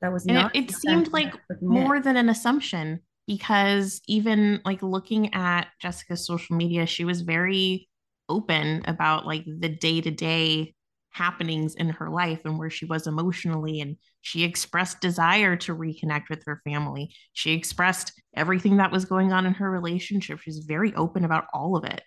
[0.00, 4.82] That was and not it, it seemed like more than an assumption because even like
[4.82, 7.88] looking at jessica's social media she was very
[8.28, 10.74] open about like the day-to-day
[11.14, 16.28] happenings in her life and where she was emotionally and she expressed desire to reconnect
[16.28, 17.14] with her family.
[17.32, 20.40] She expressed everything that was going on in her relationship.
[20.40, 22.02] She's very open about all of it.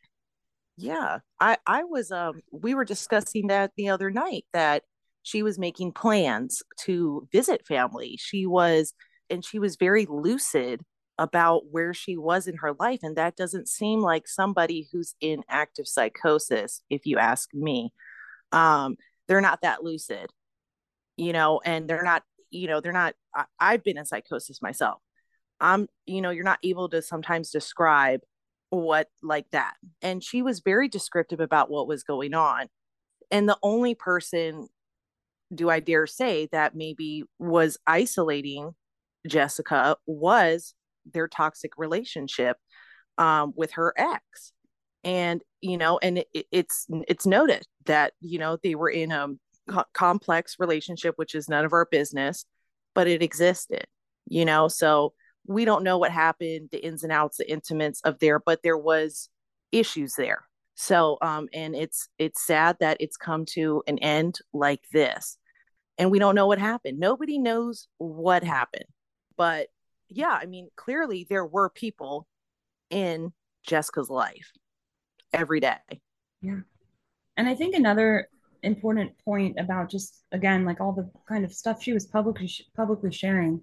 [0.80, 4.84] Yeah i i was um we were discussing that the other night that
[5.24, 8.18] she was making plans to visit family.
[8.20, 8.94] She was
[9.30, 10.82] and she was very lucid
[11.18, 13.00] about where she was in her life.
[13.04, 17.92] And that doesn't seem like somebody who's in active psychosis, if you ask me.
[18.52, 20.30] Um, they're not that lucid,
[21.18, 25.02] you know, and they're not, you know, they're not, I, I've been in psychosis myself.
[25.60, 28.22] I'm, you know, you're not able to sometimes describe
[28.70, 29.74] what like that.
[30.02, 32.68] And she was very descriptive about what was going on.
[33.32, 34.68] And the only person,
[35.54, 38.76] do I dare say, that maybe was isolating
[39.28, 40.74] Jessica was
[41.14, 42.58] their toxic relationship
[43.18, 44.54] um, with her ex.
[45.04, 49.28] And you know and it, it's it's noted that you know they were in a
[49.70, 52.46] co- complex relationship which is none of our business
[52.94, 53.86] but it existed
[54.30, 54.68] you know?
[54.68, 55.14] So
[55.46, 58.78] we don't know what happened the ins and outs the intimates of there but there
[58.78, 59.30] was
[59.72, 60.44] issues there.
[60.76, 65.38] So um and it's it's sad that it's come to an end like this.
[65.98, 67.00] And we don't know what happened.
[67.00, 68.86] Nobody knows what happened
[69.38, 69.68] but
[70.10, 72.28] yeah, I mean, clearly there were people
[72.90, 73.34] in
[73.66, 74.52] Jessica's life
[75.34, 75.78] every day.
[76.42, 76.60] Yeah.
[77.36, 78.30] And I think another
[78.64, 83.12] important point about just again like all the kind of stuff she was publicly publicly
[83.12, 83.62] sharing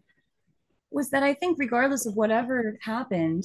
[0.92, 3.44] was that I think regardless of whatever happened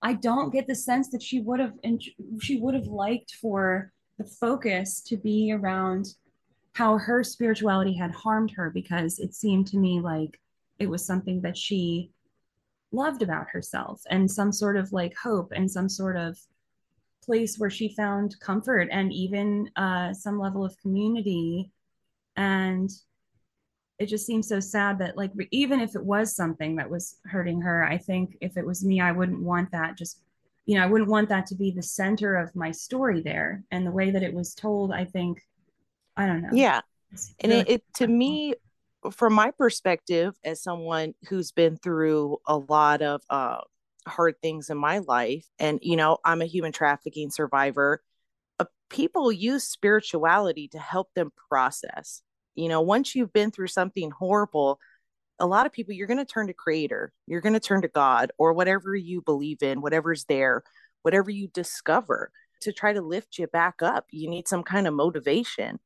[0.00, 2.02] I don't get the sense that she would have and
[2.40, 6.06] she would have liked for the focus to be around
[6.72, 10.40] how her spirituality had harmed her because it seemed to me like
[10.78, 12.10] it was something that she
[12.92, 16.38] loved about herself and some sort of like hope and some sort of
[17.22, 21.70] place where she found comfort and even uh, some level of community.
[22.36, 22.90] And
[23.98, 27.60] it just seems so sad that like even if it was something that was hurting
[27.60, 30.20] her i think if it was me i wouldn't want that just
[30.66, 33.62] you know i wouldn't want that to be the center of my story there.
[33.70, 35.42] And the way that it was told i think
[36.16, 36.50] i don't know.
[36.52, 36.80] Yeah.
[37.40, 38.54] And it, it to me
[39.10, 43.58] from my perspective as someone who's been through a lot of uh,
[44.06, 48.02] hard things in my life and you know i'm a human trafficking survivor
[48.60, 52.22] uh, people use spirituality to help them process.
[52.54, 54.78] You know once you've been through something horrible
[55.38, 57.88] a lot of people you're going to turn to creator you're going to turn to
[57.88, 60.62] god or whatever you believe in whatever's there
[61.02, 64.06] whatever you discover to try to lift you back up.
[64.10, 65.78] You need some kind of motivation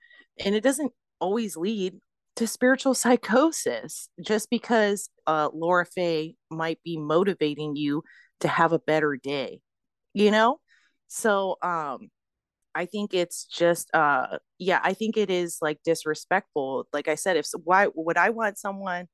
[0.43, 1.99] and it doesn't always lead
[2.37, 8.03] to spiritual psychosis just because uh, Laura Faye might be motivating you
[8.41, 9.61] to have a better day,
[10.15, 10.59] you know?
[11.09, 12.09] So, um,
[12.75, 16.87] I think it's just, uh, yeah, I think it is like disrespectful.
[16.93, 19.09] Like I said, if why would I want someone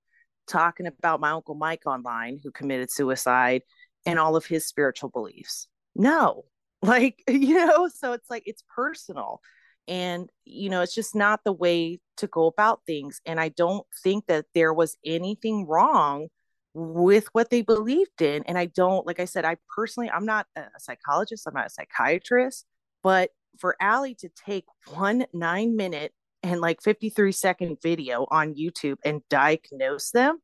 [0.47, 3.63] talking about my uncle Mike online who committed suicide
[4.05, 5.69] and all of his spiritual beliefs?
[5.95, 6.45] No,
[6.83, 9.41] like, you know, so it's like it's personal
[9.89, 13.87] and you know it's just not the way to go about things and i don't
[14.03, 16.29] think that there was anything wrong
[16.75, 20.47] with what they believed in and i don't like i said i personally i'm not
[20.57, 22.67] a psychologist i'm not a psychiatrist
[23.03, 28.97] but for Allie to take one nine minute and like 53 second video on youtube
[29.05, 30.41] and diagnose them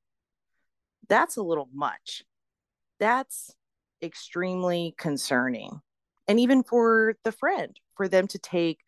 [1.09, 2.25] that's a little much.
[3.01, 3.55] That's
[4.03, 5.81] extremely concerning.
[6.29, 8.79] And even for the friend for them to take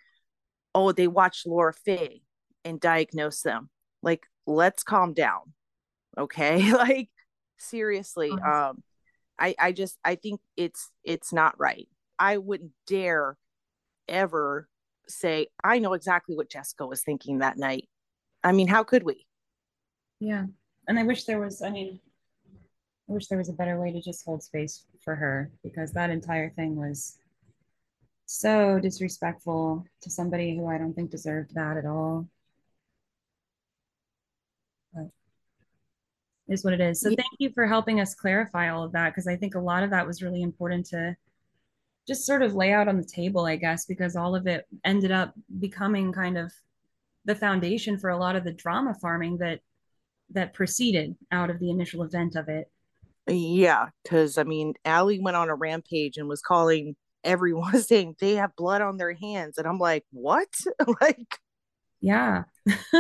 [0.75, 2.23] oh, they watched Laura Faye
[2.65, 3.71] and diagnose them.
[4.03, 5.53] Like, let's calm down.
[6.19, 6.73] Okay.
[6.73, 7.11] like,
[7.59, 8.31] seriously.
[8.31, 8.83] Um,
[9.39, 11.89] I, I just I think it's it's not right.
[12.19, 13.37] I wouldn't dare
[14.09, 14.69] ever
[15.09, 17.89] say I know exactly what Jessica was thinking that night.
[18.43, 19.27] I mean, how could we?
[20.21, 20.47] Yeah.
[20.87, 22.01] And I wish there was I mean
[23.09, 26.11] I wish there was a better way to just hold space for her because that
[26.11, 27.19] entire thing was
[28.27, 32.29] so disrespectful to somebody who I don't think deserved that at all.
[34.93, 35.09] But
[36.49, 37.01] is what it is.
[37.01, 39.83] So thank you for helping us clarify all of that because I think a lot
[39.83, 41.17] of that was really important to
[42.07, 45.11] just sort of lay out on the table, I guess, because all of it ended
[45.11, 46.53] up becoming kind of
[47.25, 49.61] the foundation for a lot of the drama farming that
[50.31, 52.71] that proceeded out of the initial event of it.
[53.27, 58.17] Yeah, because I mean, Allie went on a rampage and was calling everyone was saying
[58.19, 60.49] they have blood on their hands and i'm like what?
[61.01, 61.39] Like
[62.01, 62.45] yeah.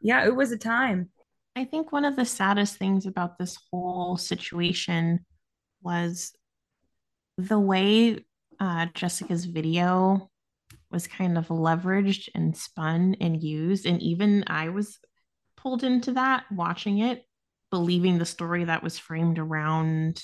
[0.00, 1.10] Yeah it was a time.
[1.56, 5.26] I think one of the saddest things about this whole situation
[5.82, 6.32] was
[7.36, 8.24] the way
[8.60, 10.30] uh, jessica's video
[10.90, 14.98] was kind of leveraged and spun and used and even i was
[15.56, 17.24] pulled into that watching it
[17.70, 20.22] believing the story that was framed around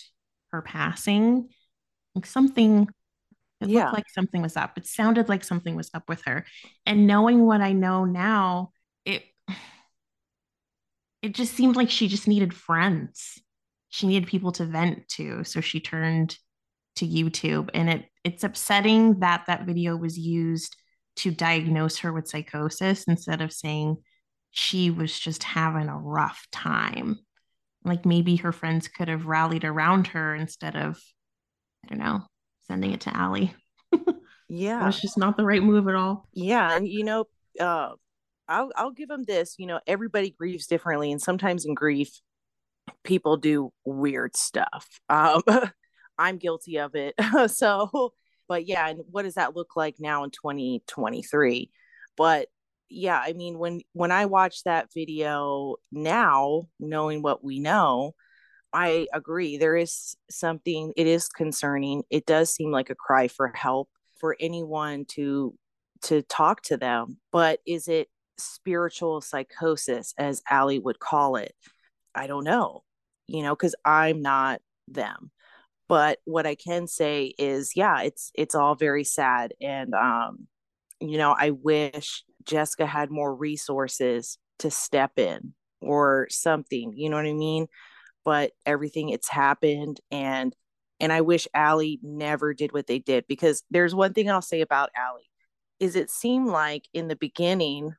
[0.53, 1.37] her passing.
[1.37, 1.51] like
[2.22, 2.88] something
[3.61, 3.85] it yeah.
[3.85, 4.77] looked like something was up.
[4.77, 6.44] It sounded like something was up with her.
[6.87, 8.70] And knowing what I know now,
[9.05, 9.24] it
[11.22, 13.40] it just seemed like she just needed friends.
[13.88, 16.37] She needed people to vent to, so she turned
[16.96, 20.77] to YouTube and it it's upsetting that that video was used
[21.16, 23.96] to diagnose her with psychosis instead of saying
[24.50, 27.18] she was just having a rough time.
[27.85, 31.00] Like maybe her friends could have rallied around her instead of
[31.85, 32.23] I don't know,
[32.66, 33.55] sending it to Allie.
[34.49, 34.81] yeah.
[34.81, 36.29] That's just not the right move at all.
[36.33, 36.75] Yeah.
[36.77, 37.27] And, you know,
[37.61, 37.90] uh,
[38.49, 39.57] I'll, I'll give them this.
[39.59, 41.12] You know, everybody grieves differently.
[41.12, 42.20] And sometimes in grief,
[43.03, 45.01] people do weird stuff.
[45.09, 45.42] Um,
[46.18, 47.14] I'm guilty of it.
[47.51, 48.12] so,
[48.49, 48.88] but yeah.
[48.88, 51.71] And what does that look like now in 2023?
[52.17, 52.48] But
[52.88, 58.15] yeah, I mean, when when I watch that video now, knowing what we know,
[58.75, 59.56] I agree.
[59.56, 62.02] There is something, it is concerning.
[62.10, 65.54] It does seem like a cry for help for anyone to
[66.02, 67.18] to talk to them.
[67.33, 71.54] But is it spiritual psychosis, as Allie would call it?
[72.14, 72.83] I don't know,
[73.29, 75.31] you know, because I'm not them.
[75.88, 79.54] But what I can say is, yeah, it's it's all very sad.
[79.60, 80.48] And um,
[81.00, 87.16] you know, I wish Jessica had more resources to step in or something, you know
[87.16, 87.68] what I mean?
[88.25, 90.54] But everything it's happened and
[91.00, 94.60] And I wish Allie never did what they did because there's one thing I'll say
[94.60, 95.31] about Allie
[95.81, 97.94] is it seemed like in the beginning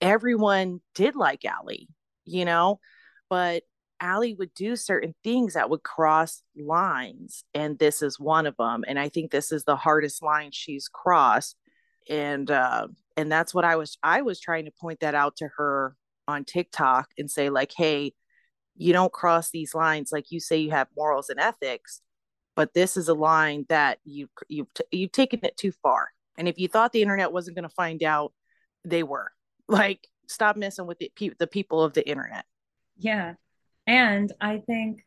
[0.00, 1.88] everyone did like Allie,
[2.24, 2.80] you know,
[3.28, 3.62] but
[4.00, 8.82] Allie would do certain things that would cross lines, and this is one of them.
[8.88, 11.56] And I think this is the hardest line she's crossed,
[12.08, 15.48] and uh, and that's what I was I was trying to point that out to
[15.56, 15.94] her
[16.26, 18.14] on TikTok and say like, hey,
[18.76, 20.10] you don't cross these lines.
[20.12, 22.00] Like you say, you have morals and ethics,
[22.56, 26.08] but this is a line that you you've you've taken it too far.
[26.36, 28.32] And if you thought the internet wasn't going to find out,
[28.84, 29.32] they were.
[29.68, 32.44] Like, stop messing with the, the people of the internet.
[32.98, 33.34] Yeah,
[33.86, 35.02] and I think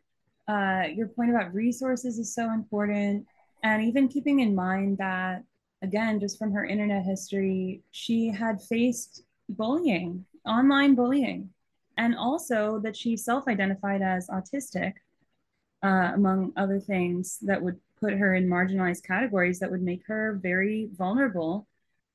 [0.48, 3.26] uh, your point about resources is so important.
[3.64, 5.44] And even keeping in mind that,
[5.82, 11.50] again, just from her internet history, she had faced bullying, online bullying,
[11.98, 14.94] and also that she self identified as autistic,
[15.84, 20.40] uh, among other things that would put her in marginalized categories that would make her
[20.42, 21.68] very vulnerable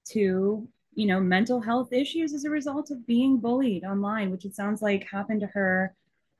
[0.04, 4.54] to you know mental health issues as a result of being bullied online which it
[4.54, 5.94] sounds like happened to her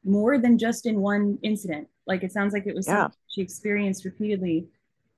[0.04, 1.88] more than just in one incident.
[2.06, 3.08] Like it sounds like it was yeah.
[3.28, 4.66] she experienced repeatedly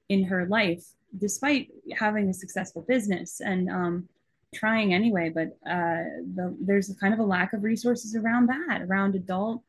[0.09, 0.85] in her life,
[1.18, 4.09] despite having a successful business and um,
[4.55, 5.31] trying anyway.
[5.31, 9.63] But uh, the, there's kind of a lack of resources around that, around adult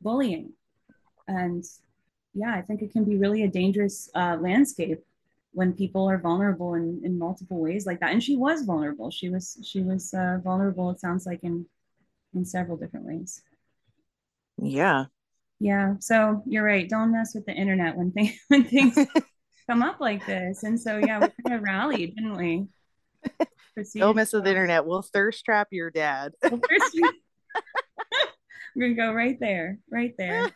[0.00, 0.52] bullying,
[1.28, 1.64] and
[2.34, 5.00] yeah, I think it can be really a dangerous uh, landscape
[5.52, 8.10] when people are vulnerable in, in multiple ways like that.
[8.10, 9.10] And she was vulnerable.
[9.10, 10.90] She was she was uh, vulnerable.
[10.90, 11.66] It sounds like in
[12.34, 13.40] in several different ways.
[14.60, 15.06] Yeah.
[15.60, 15.94] Yeah.
[16.00, 16.88] So you're right.
[16.88, 18.98] Don't mess with the internet when things when things
[19.70, 20.64] come up like this.
[20.64, 22.66] And so yeah, we kind of rallied, didn't we?
[23.96, 24.86] Don't mess with the internet.
[24.86, 26.32] We'll thirst trap your dad.
[26.42, 26.58] We're
[28.94, 30.50] gonna go right there, right there.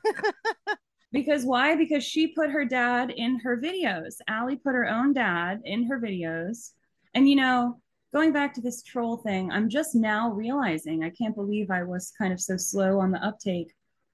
[1.12, 1.76] because why?
[1.76, 4.16] Because she put her dad in her videos.
[4.28, 6.72] Allie put her own dad in her videos.
[7.14, 7.80] And you know,
[8.12, 12.12] going back to this troll thing, I'm just now realizing I can't believe I was
[12.18, 13.72] kind of so slow on the uptake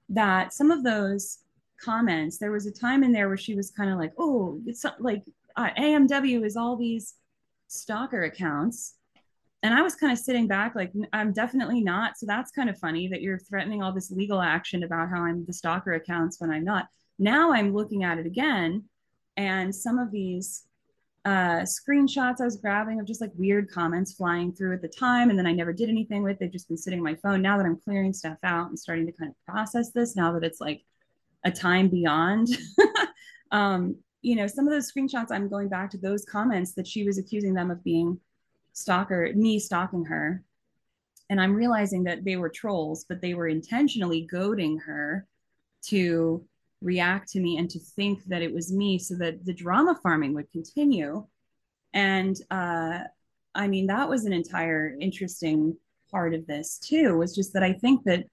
[0.09, 1.39] that some of those
[1.81, 4.85] comments, there was a time in there where she was kind of like, oh, it's
[4.99, 5.23] like
[5.55, 7.15] uh, AMW is all these
[7.67, 8.95] stalker accounts.
[9.63, 12.17] And I was kind of sitting back, like, I'm definitely not.
[12.17, 15.43] So that's kind of funny that you're threatening all this legal action about how I'm
[15.45, 16.87] the stalker accounts when I'm not.
[17.17, 18.83] Now I'm looking at it again.
[19.37, 20.65] And some of these
[21.25, 25.31] uh, screenshots I was grabbing of just like weird comments flying through at the time.
[25.31, 26.37] And then I never did anything with.
[26.37, 27.41] They've just been sitting on my phone.
[27.41, 30.43] Now that I'm clearing stuff out and starting to kind of process this, now that
[30.43, 30.83] it's like
[31.43, 32.49] a time beyond,
[33.51, 37.03] um, you know, some of those screenshots, I'm going back to those comments that she
[37.03, 38.19] was accusing them of being
[38.73, 40.43] stalker, me stalking her.
[41.29, 45.27] And I'm realizing that they were trolls, but they were intentionally goading her
[45.89, 46.43] to
[46.81, 50.33] react to me and to think that it was me so that the drama farming
[50.33, 51.23] would continue.
[51.93, 53.01] And uh,
[53.53, 55.77] I mean, that was an entire interesting
[56.09, 58.25] part of this too, was just that I think that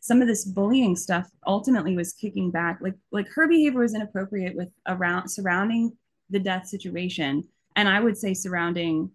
[0.00, 2.78] some of this bullying stuff ultimately was kicking back.
[2.80, 5.92] Like like her behavior was inappropriate with around surrounding
[6.30, 7.44] the death situation.
[7.76, 9.10] And I would say surrounding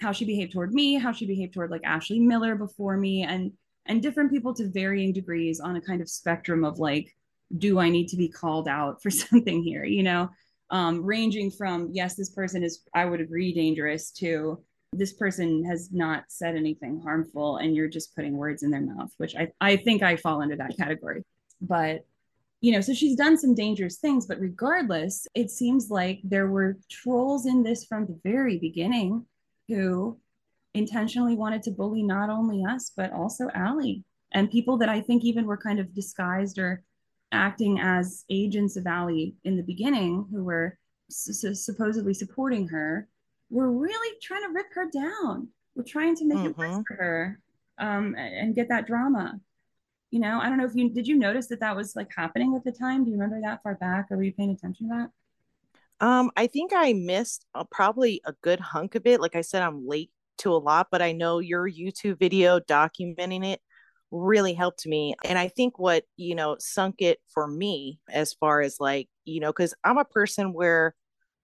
[0.00, 3.52] how she behaved toward me, how she behaved toward like Ashley Miller before me, and
[3.86, 7.14] and different people to varying degrees on a kind of spectrum of like
[7.56, 9.84] do I need to be called out for something here?
[9.84, 10.30] You know,
[10.70, 15.90] um, ranging from, yes, this person is, I would agree, dangerous to this person has
[15.92, 19.76] not said anything harmful and you're just putting words in their mouth, which I, I
[19.76, 21.24] think I fall into that category.
[21.60, 22.04] But,
[22.60, 26.78] you know, so she's done some dangerous things, but regardless, it seems like there were
[26.88, 29.24] trolls in this from the very beginning
[29.68, 30.18] who
[30.74, 35.24] intentionally wanted to bully not only us, but also Allie and people that I think
[35.24, 36.82] even were kind of disguised or
[37.32, 40.78] acting as agents of Allie in the beginning, who were
[41.08, 43.08] supposedly supporting her,
[43.50, 45.48] were really trying to rip her down.
[45.74, 46.46] We're trying to make mm-hmm.
[46.46, 46.82] it worse mm-hmm.
[46.82, 47.40] for her
[47.78, 49.40] um, and get that drama.
[50.10, 52.54] You know, I don't know if you did you notice that that was like happening
[52.56, 53.04] at the time.
[53.04, 56.06] Do you remember that far back, or were you paying attention to that?
[56.06, 59.20] Um, I think I missed uh, probably a good hunk of it.
[59.20, 63.44] Like I said, I'm late to a lot, but I know your YouTube video documenting
[63.44, 63.60] it
[64.10, 65.14] really helped me.
[65.24, 69.40] And I think what, you know, sunk it for me as far as like, you
[69.40, 70.94] know, because I'm a person where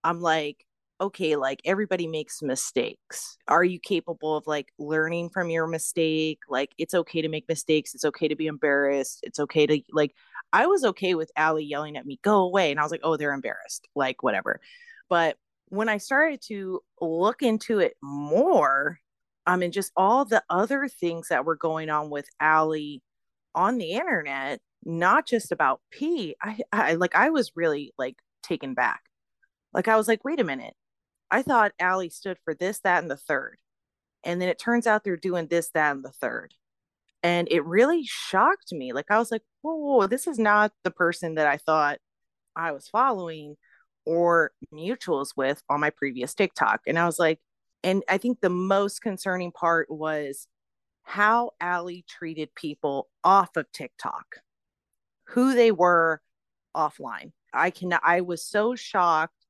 [0.02, 0.65] I'm like,
[1.00, 3.36] okay, like everybody makes mistakes.
[3.48, 6.40] Are you capable of like learning from your mistake?
[6.48, 7.94] Like it's okay to make mistakes.
[7.94, 9.20] It's okay to be embarrassed.
[9.22, 10.14] It's okay to like,
[10.52, 12.70] I was okay with Allie yelling at me, go away.
[12.70, 14.60] And I was like, oh, they're embarrassed, like whatever.
[15.08, 15.36] But
[15.68, 19.00] when I started to look into it more,
[19.46, 23.02] I mean, just all the other things that were going on with Allie
[23.54, 26.36] on the internet, not just about P.
[26.42, 29.02] I, I like, I was really like taken back.
[29.74, 30.74] Like I was like, wait a minute.
[31.30, 33.58] I thought Allie stood for this, that, and the third.
[34.24, 36.54] And then it turns out they're doing this, that, and the third.
[37.22, 38.92] And it really shocked me.
[38.92, 41.98] Like I was like, whoa, whoa, this is not the person that I thought
[42.54, 43.56] I was following
[44.04, 46.82] or mutuals with on my previous TikTok.
[46.86, 47.40] And I was like,
[47.82, 50.46] and I think the most concerning part was
[51.02, 54.36] how Allie treated people off of TikTok,
[55.28, 56.20] who they were
[56.74, 57.32] offline.
[57.52, 59.45] I can I was so shocked.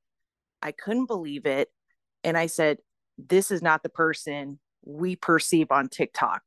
[0.66, 1.68] I couldn't believe it.
[2.24, 2.78] And I said,
[3.16, 6.42] this is not the person we perceive on TikTok.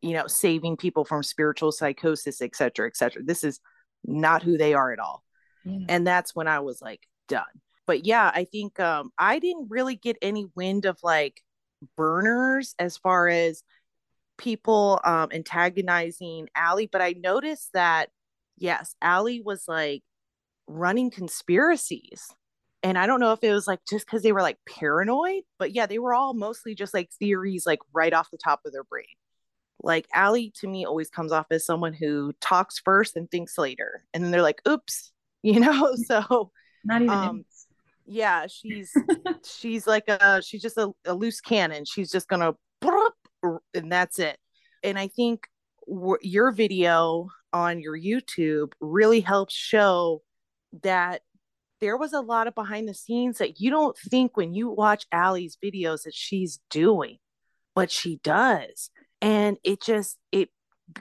[0.00, 3.22] You know, saving people from spiritual psychosis, et cetera, et cetera.
[3.22, 3.60] This is
[4.04, 5.22] not who they are at all.
[5.64, 5.86] Yeah.
[5.88, 7.44] And that's when I was like, done.
[7.86, 11.40] But yeah, I think um I didn't really get any wind of like
[11.96, 13.62] burners as far as
[14.38, 18.10] people um antagonizing Allie, but I noticed that
[18.58, 20.02] yes, Allie was like
[20.66, 22.26] running conspiracies.
[22.82, 25.72] And I don't know if it was like just because they were like paranoid, but
[25.72, 28.84] yeah, they were all mostly just like theories, like right off the top of their
[28.84, 29.04] brain.
[29.82, 34.04] Like Allie to me always comes off as someone who talks first and thinks later.
[34.12, 35.12] And then they're like, oops,
[35.42, 35.94] you know?
[36.06, 36.50] So
[36.84, 37.44] not even um,
[38.06, 38.92] yeah, she's
[39.44, 41.84] she's like a she's just a, a loose cannon.
[41.84, 42.54] She's just gonna
[43.74, 44.38] and that's it.
[44.82, 45.46] And I think
[45.86, 50.22] w- your video on your YouTube really helps show
[50.82, 51.22] that
[51.82, 55.04] there was a lot of behind the scenes that you don't think when you watch
[55.10, 57.18] Allie's videos that she's doing,
[57.74, 58.88] but she does.
[59.20, 60.50] And it just it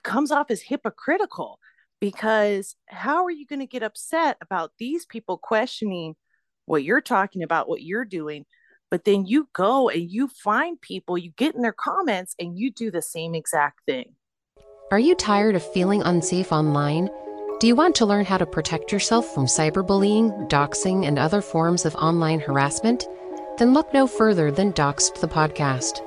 [0.04, 1.60] comes off as hypocritical
[2.00, 6.16] because how are you going to get upset about these people questioning
[6.66, 8.46] what you're talking about, what you're doing?
[8.90, 12.72] But then you go and you find people, you get in their comments, and you
[12.72, 14.16] do the same exact thing.
[14.90, 17.08] Are you tired of feeling unsafe online?
[17.62, 21.86] Do you want to learn how to protect yourself from cyberbullying, doxing, and other forms
[21.86, 23.08] of online harassment?
[23.60, 26.00] Then look no further than Doxxed the Podcast.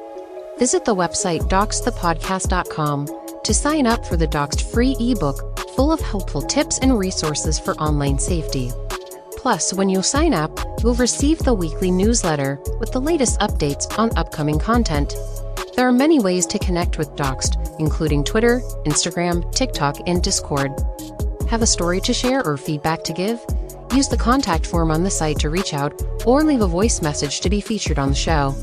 [0.59, 3.09] Visit the website doxxedthepodcast.com
[3.45, 7.75] to sign up for the Doxxed free ebook full of helpful tips and resources for
[7.75, 8.73] online safety.
[9.37, 14.11] Plus, when you sign up, you'll receive the weekly newsletter with the latest updates on
[14.17, 15.15] upcoming content.
[15.77, 20.73] There are many ways to connect with Doxxed, including Twitter, Instagram, TikTok, and Discord.
[21.51, 23.45] Have a story to share or feedback to give?
[23.95, 27.41] Use the contact form on the site to reach out or leave a voice message
[27.41, 28.55] to be featured on the show.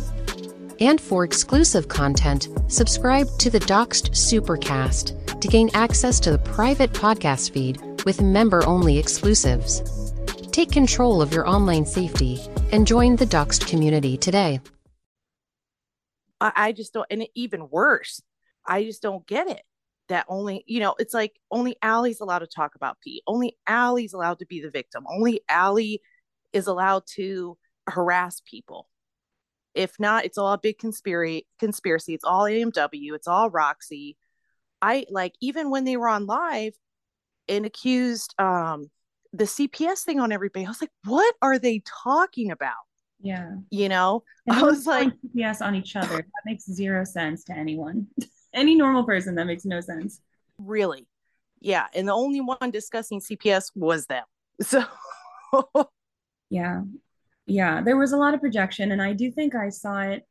[0.80, 6.92] And for exclusive content, subscribe to the Doxxed Supercast to gain access to the private
[6.92, 10.14] podcast feed with member only exclusives.
[10.52, 14.60] Take control of your online safety and join the Doxxed community today.
[16.42, 18.22] I, just don't, and even worse,
[18.66, 19.62] I just don't get it.
[20.10, 23.24] That only, you know, it's like only Allie's allowed to talk about Pete.
[23.28, 25.06] Only Allie's allowed to be the victim.
[25.10, 26.02] Only Allie
[26.52, 28.90] is allowed to harass people.
[29.74, 31.48] If not, it's all a big conspiracy.
[31.60, 32.14] Conspiracy.
[32.14, 33.14] It's all AMW.
[33.14, 34.18] It's all Roxy.
[34.82, 36.74] I like even when they were on live
[37.48, 38.90] and accused um
[39.34, 40.66] the CPS thing on everybody.
[40.66, 42.74] I was like, what are they talking about?
[43.22, 43.52] Yeah.
[43.70, 46.18] You know, and I was like, CPS on each other.
[46.18, 48.08] That makes zero sense to anyone.
[48.54, 50.22] Any normal person, that makes no sense.
[50.58, 51.08] Really?
[51.60, 51.88] Yeah.
[51.94, 54.26] And the only one discussing CPS was them.
[54.62, 54.84] So,
[56.50, 56.82] yeah.
[57.48, 57.82] Yeah.
[57.82, 58.92] There was a lot of projection.
[58.92, 60.26] And I do think I saw it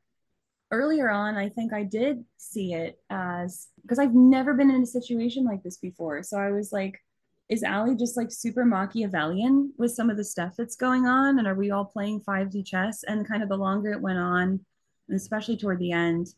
[0.71, 1.37] earlier on.
[1.37, 5.63] I think I did see it as because I've never been in a situation like
[5.63, 6.23] this before.
[6.23, 7.01] So I was like,
[7.49, 11.39] is Allie just like super Machiavellian with some of the stuff that's going on?
[11.39, 13.03] And are we all playing 5D chess?
[13.03, 14.61] And kind of the longer it went on,
[15.09, 16.29] and especially toward the end,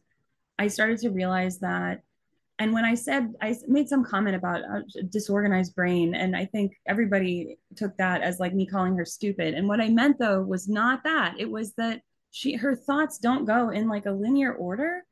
[0.62, 2.02] I started to realize that.
[2.58, 6.74] And when I said, I made some comment about a disorganized brain, and I think
[6.86, 9.54] everybody took that as like me calling her stupid.
[9.54, 11.34] And what I meant though was not that.
[11.38, 15.02] It was that she, her thoughts don't go in like a linear order.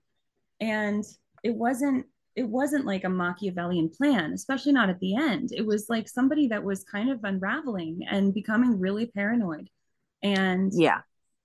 [0.60, 1.04] And
[1.42, 5.50] it wasn't it wasn't like a Machiavellian plan, especially not at the end.
[5.52, 9.68] It was like somebody that was kind of unraveling and becoming really paranoid.
[10.22, 11.00] And yeah,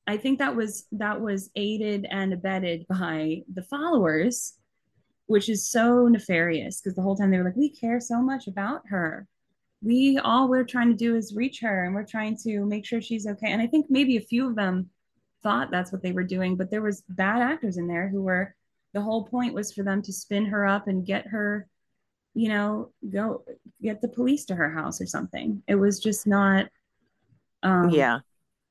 [0.07, 4.53] I think that was that was aided and abetted by the followers,
[5.25, 8.47] which is so nefarious because the whole time they were like, "We care so much
[8.47, 9.27] about her.
[9.81, 13.01] We all we're trying to do is reach her, and we're trying to make sure
[13.01, 14.89] she's okay." And I think maybe a few of them
[15.43, 18.55] thought that's what they were doing, but there was bad actors in there who were
[18.93, 21.67] the whole point was for them to spin her up and get her
[22.35, 23.43] you know go
[23.81, 26.67] get the police to her house or something it was just not
[27.63, 28.19] um yeah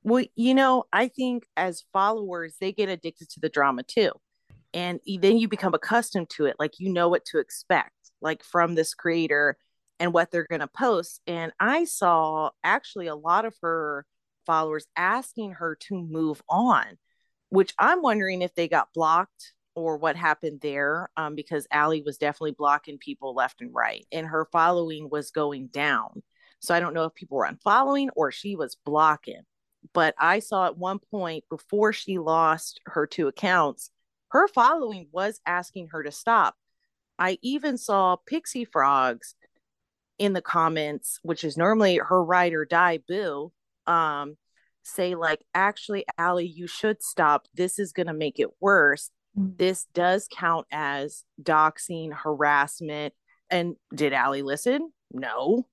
[0.05, 4.11] well you know i think as followers they get addicted to the drama too
[4.73, 7.91] and then you become accustomed to it like you know what to expect
[8.21, 9.57] like from this creator
[9.99, 11.21] and what they're going to post.
[11.27, 14.05] And I saw actually a lot of her
[14.45, 16.85] followers asking her to move on,
[17.49, 22.17] which I'm wondering if they got blocked or what happened there um, because Allie was
[22.17, 26.23] definitely blocking people left and right and her following was going down.
[26.59, 29.41] So I don't know if people were unfollowing or she was blocking.
[29.95, 33.91] But I saw at one point before she lost her two accounts,
[34.27, 36.55] her following was asking her to stop.
[37.17, 39.35] I even saw Pixie Frogs
[40.19, 43.53] in the comments, which is normally her ride or die boo,
[43.87, 44.35] um,
[44.83, 47.47] say like, actually, Allie, you should stop.
[47.53, 49.11] This is gonna make it worse.
[49.39, 49.55] Mm-hmm.
[49.55, 53.13] This does count as doxing, harassment.
[53.49, 54.91] And did Allie listen?
[55.09, 55.67] No.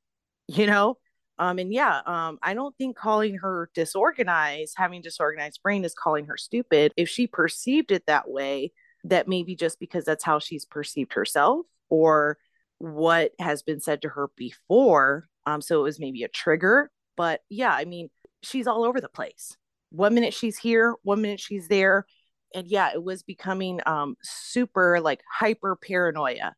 [0.47, 0.99] You know,
[1.39, 6.27] um, and yeah, um, I don't think calling her disorganized, having disorganized brain is calling
[6.27, 6.93] her stupid.
[6.97, 8.73] If she perceived it that way,
[9.05, 12.39] that maybe just because that's how she's perceived herself or
[12.79, 15.27] what has been said to her before.
[15.47, 16.91] Um, so it was maybe a trigger.
[17.17, 18.11] But yeah, I mean,
[18.43, 19.57] she's all over the place.
[19.91, 22.07] One minute she's here, one minute she's there.
[22.55, 26.55] And yeah, it was becoming um super like hyper paranoia.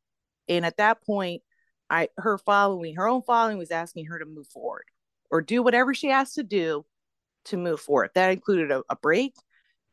[0.48, 1.42] And at that point,
[1.90, 4.84] I her following, her own following was asking her to move forward
[5.30, 6.84] or do whatever she has to do
[7.46, 8.10] to move forward.
[8.14, 9.34] That included a, a break,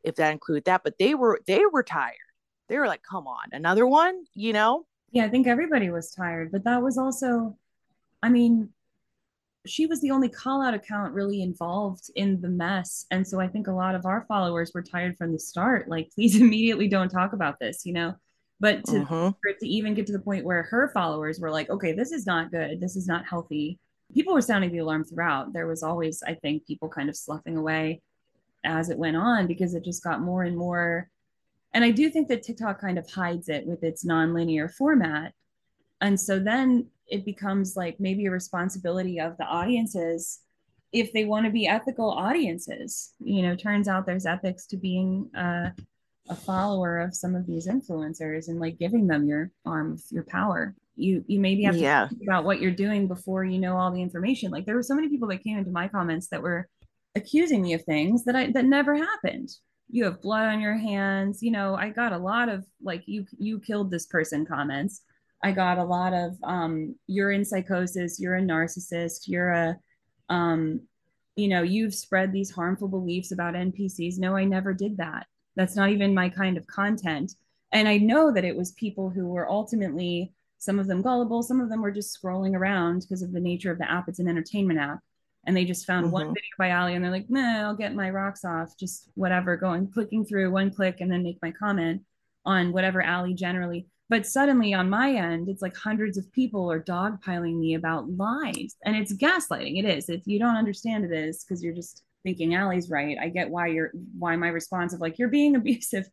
[0.04, 2.16] if that included that, but they were they were tired.
[2.70, 4.86] They were like, come on, another one, you know?
[5.12, 7.58] Yeah, I think everybody was tired, but that was also,
[8.24, 8.70] I mean,
[9.66, 13.06] she was the only call out account really involved in the mess.
[13.12, 15.90] And so I think a lot of our followers were tired from the start.
[15.90, 18.16] Like, please immediately don't talk about this, you know?
[18.62, 19.50] But to, mm-hmm.
[19.50, 22.26] it to even get to the point where her followers were like, okay, this is
[22.26, 22.80] not good.
[22.80, 23.78] This is not healthy.
[24.14, 25.52] People were sounding the alarm throughout.
[25.52, 28.02] There was always, I think, people kind of sloughing away
[28.64, 31.10] as it went on because it just got more and more
[31.74, 35.34] and I do think that TikTok kind of hides it with its nonlinear format.
[36.02, 40.40] And so then it becomes like maybe a responsibility of the audiences
[40.92, 43.14] if they want to be ethical audiences.
[43.20, 45.70] You know, turns out there's ethics to being uh,
[46.30, 50.76] a follower of some of these influencers and like giving them your arms, your power.
[50.96, 52.08] You you maybe have to yeah.
[52.08, 54.52] think about what you're doing before you know all the information.
[54.52, 56.68] Like there were so many people that came into my comments that were
[57.16, 59.52] accusing me of things that I that never happened
[59.92, 63.26] you have blood on your hands you know i got a lot of like you
[63.38, 65.02] you killed this person comments
[65.44, 69.76] i got a lot of um you're in psychosis you're a narcissist you're a
[70.30, 70.80] um
[71.36, 75.76] you know you've spread these harmful beliefs about npcs no i never did that that's
[75.76, 77.34] not even my kind of content
[77.72, 81.60] and i know that it was people who were ultimately some of them gullible some
[81.60, 84.28] of them were just scrolling around because of the nature of the app it's an
[84.28, 85.00] entertainment app
[85.46, 86.14] and they just found mm-hmm.
[86.14, 89.58] one video by Allie and they're like, nah, I'll get my rocks off, just whatever,
[89.58, 92.04] going clicking through one click and then make my comment
[92.46, 93.88] on whatever Allie generally.
[94.10, 98.76] But suddenly on my end, it's like hundreds of people are dogpiling me about lies.
[98.84, 99.80] And it's gaslighting.
[99.80, 100.10] It is.
[100.10, 103.18] If you don't understand it is because you're just thinking Allie's right.
[103.20, 106.08] I get why you're why my response of like you're being abusive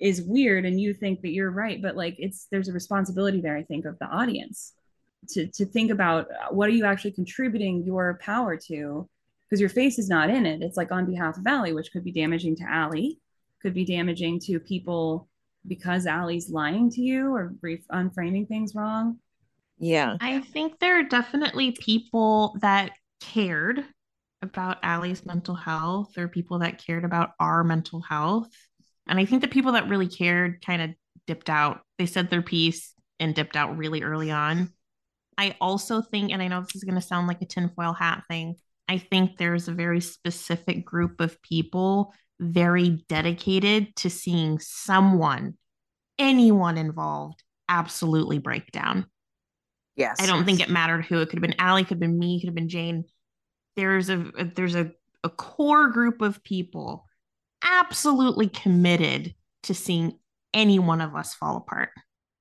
[0.00, 1.80] is weird and you think that you're right.
[1.80, 4.72] But like it's there's a responsibility there, I think, of the audience
[5.28, 9.08] to to think about uh, what are you actually contributing your power to
[9.48, 12.04] because your face is not in it it's like on behalf of Allie which could
[12.04, 13.18] be damaging to Allie
[13.60, 15.28] could be damaging to people
[15.66, 19.18] because Allie's lying to you or brief unframing things wrong
[19.78, 23.84] yeah I think there are definitely people that cared
[24.42, 28.48] about Allie's mental health or people that cared about our mental health
[29.08, 30.90] and I think the people that really cared kind of
[31.26, 34.72] dipped out they said their piece and dipped out really early on
[35.38, 38.24] I also think, and I know this is going to sound like a tinfoil hat
[38.28, 38.56] thing,
[38.88, 45.54] I think there's a very specific group of people very dedicated to seeing someone,
[46.18, 49.06] anyone involved, absolutely break down.
[49.96, 50.16] Yes.
[50.20, 51.20] I don't think it mattered who.
[51.20, 53.04] It could have been Allie, could have been me, could have been Jane.
[53.76, 54.92] There's a, there's a,
[55.24, 57.06] a core group of people
[57.62, 60.18] absolutely committed to seeing
[60.52, 61.90] any one of us fall apart.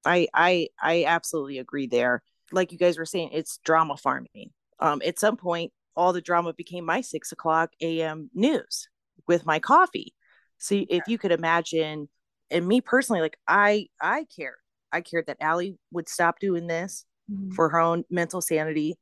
[0.03, 4.51] I I I absolutely agree there like you guys were saying, it's drama farming.
[4.79, 8.29] Um, at some point, all the drama became my six o'clock a.m.
[8.33, 8.87] news
[9.27, 10.13] with my coffee.
[10.57, 12.07] So if you could imagine,
[12.49, 14.55] and me personally, like I, I cared.
[14.91, 17.51] I cared that Allie would stop doing this mm-hmm.
[17.51, 18.97] for her own mental sanity.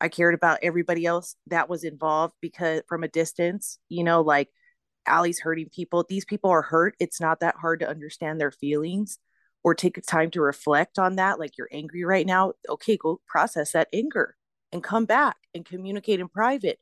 [0.00, 4.48] I cared about everybody else that was involved because from a distance, you know, like
[5.06, 6.04] Allie's hurting people.
[6.08, 6.94] These people are hurt.
[7.00, 9.18] It's not that hard to understand their feelings
[9.64, 11.40] or take a time to reflect on that.
[11.40, 12.52] Like you're angry right now.
[12.68, 14.36] Okay go process that anger
[14.70, 16.78] and come back and communicate in private.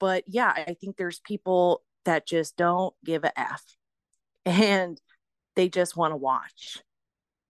[0.00, 3.62] But yeah i think there's people that just don't give a f.
[4.46, 5.00] And
[5.56, 6.78] they just want to watch.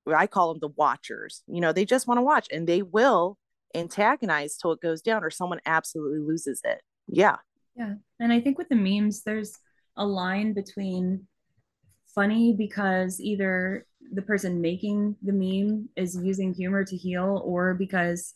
[0.07, 1.43] I call them the watchers.
[1.47, 3.39] You know they just want to watch and they will
[3.75, 6.83] antagonized till it goes down or someone absolutely loses it.
[7.09, 7.37] Yeah.
[7.77, 7.95] Yeah.
[8.21, 9.57] And I think with the memes, there's
[9.97, 11.27] a line between
[12.15, 18.35] funny because either the person making the meme is using humor to heal or because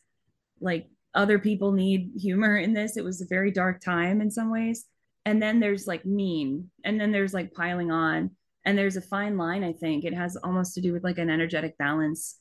[0.61, 2.97] like other people need humor in this.
[2.97, 4.87] It was a very dark time in some ways.
[5.25, 8.31] And then there's like mean, and then there's like piling on.
[8.65, 10.05] And there's a fine line, I think.
[10.05, 12.39] It has almost to do with like an energetic balance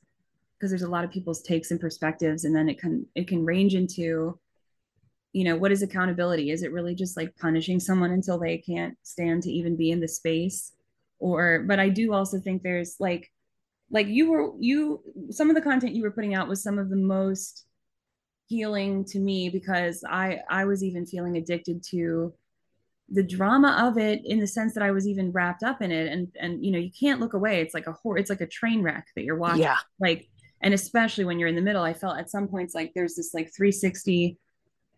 [0.58, 2.44] because there's a lot of people's takes and perspectives.
[2.44, 4.40] And then it can it can range into,
[5.34, 6.52] you know, what is accountability?
[6.52, 10.00] Is it really just like punishing someone until they can't stand to even be in
[10.00, 10.74] the space?
[11.20, 13.32] Or but I do also think there's like
[13.92, 16.90] like you were you some of the content you were putting out was some of
[16.90, 17.66] the most
[18.48, 22.34] healing to me because I I was even feeling addicted to
[23.10, 26.12] the drama of it in the sense that I was even wrapped up in it
[26.12, 28.48] and and you know you can't look away it's like a horror it's like a
[28.48, 30.28] train wreck that you're watching yeah like
[30.62, 33.34] and especially when you're in the middle I felt at some points like there's this
[33.34, 34.38] like 360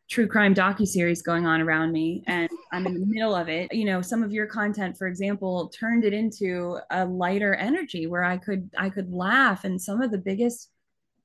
[0.10, 3.72] true crime docu series going on around me and I'm in the middle of it.
[3.74, 8.24] You know some of your content for example turned it into a lighter energy where
[8.24, 9.64] I could I could laugh.
[9.64, 10.72] And some of the biggest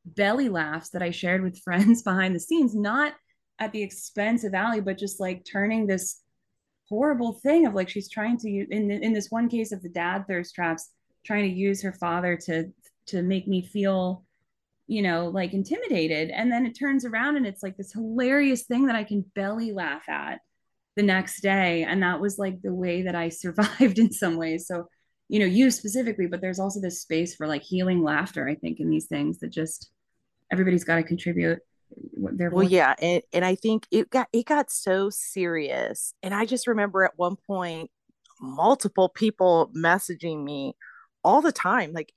[0.05, 3.15] belly laughs that I shared with friends behind the scenes, not
[3.59, 6.21] at the expense of Allie, but just like turning this
[6.89, 10.27] horrible thing of like she's trying to in in this one case of the dad
[10.29, 10.91] thirst traps,
[11.25, 12.71] trying to use her father to
[13.07, 14.24] to make me feel
[14.87, 18.87] you know like intimidated and then it turns around and it's like this hilarious thing
[18.87, 20.41] that I can belly laugh at
[20.97, 24.67] the next day and that was like the way that I survived in some ways.
[24.67, 24.87] So
[25.29, 28.81] you know you specifically but there's also this space for like healing laughter i think
[28.81, 29.91] in these things that just
[30.53, 31.59] everybody's got to contribute
[32.25, 36.35] uh, their well yeah and, and i think it got it got so serious and
[36.35, 37.91] i just remember at one point
[38.41, 40.75] multiple people messaging me
[41.23, 42.13] all the time like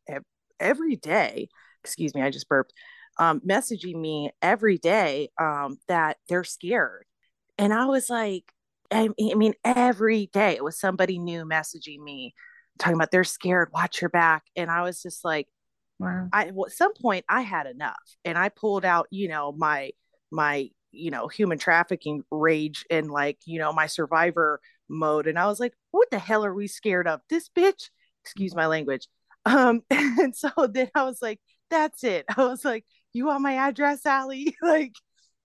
[0.59, 1.47] every day
[1.83, 2.73] excuse me i just burped
[3.19, 7.05] um, messaging me every day um, that they're scared
[7.57, 8.53] and i was like
[8.91, 12.33] I mean, every day it was somebody new messaging me
[12.79, 14.43] talking about they're scared, watch your back.
[14.55, 15.47] And I was just like,
[15.99, 16.27] wow.
[16.31, 17.95] I well, at some point I had enough.
[18.23, 19.91] And I pulled out, you know, my
[20.31, 25.27] my, you know, human trafficking rage and like, you know, my survivor mode.
[25.27, 27.21] And I was like, what the hell are we scared of?
[27.29, 27.89] This bitch,
[28.23, 29.07] excuse my language.
[29.45, 31.39] Um, and so then I was like,
[31.69, 32.25] that's it.
[32.37, 34.55] I was like, you want my address, Allie?
[34.61, 34.93] like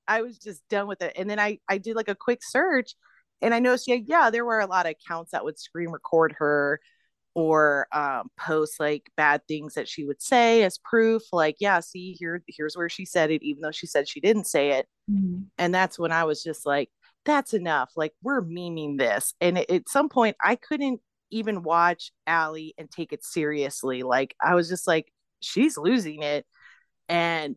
[0.06, 1.12] I was just done with it.
[1.16, 2.94] And then I I did like a quick search
[3.40, 6.34] and I noticed, yeah, yeah, there were a lot of accounts that would screen record
[6.38, 6.80] her
[7.34, 12.14] or um, post like bad things that she would say as proof like yeah see
[12.18, 15.42] here here's where she said it even though she said she didn't say it mm-hmm.
[15.58, 16.90] and that's when i was just like
[17.24, 21.00] that's enough like we're meaning this and it, at some point i couldn't
[21.30, 25.10] even watch Allie and take it seriously like i was just like
[25.42, 26.46] she's losing it
[27.08, 27.56] and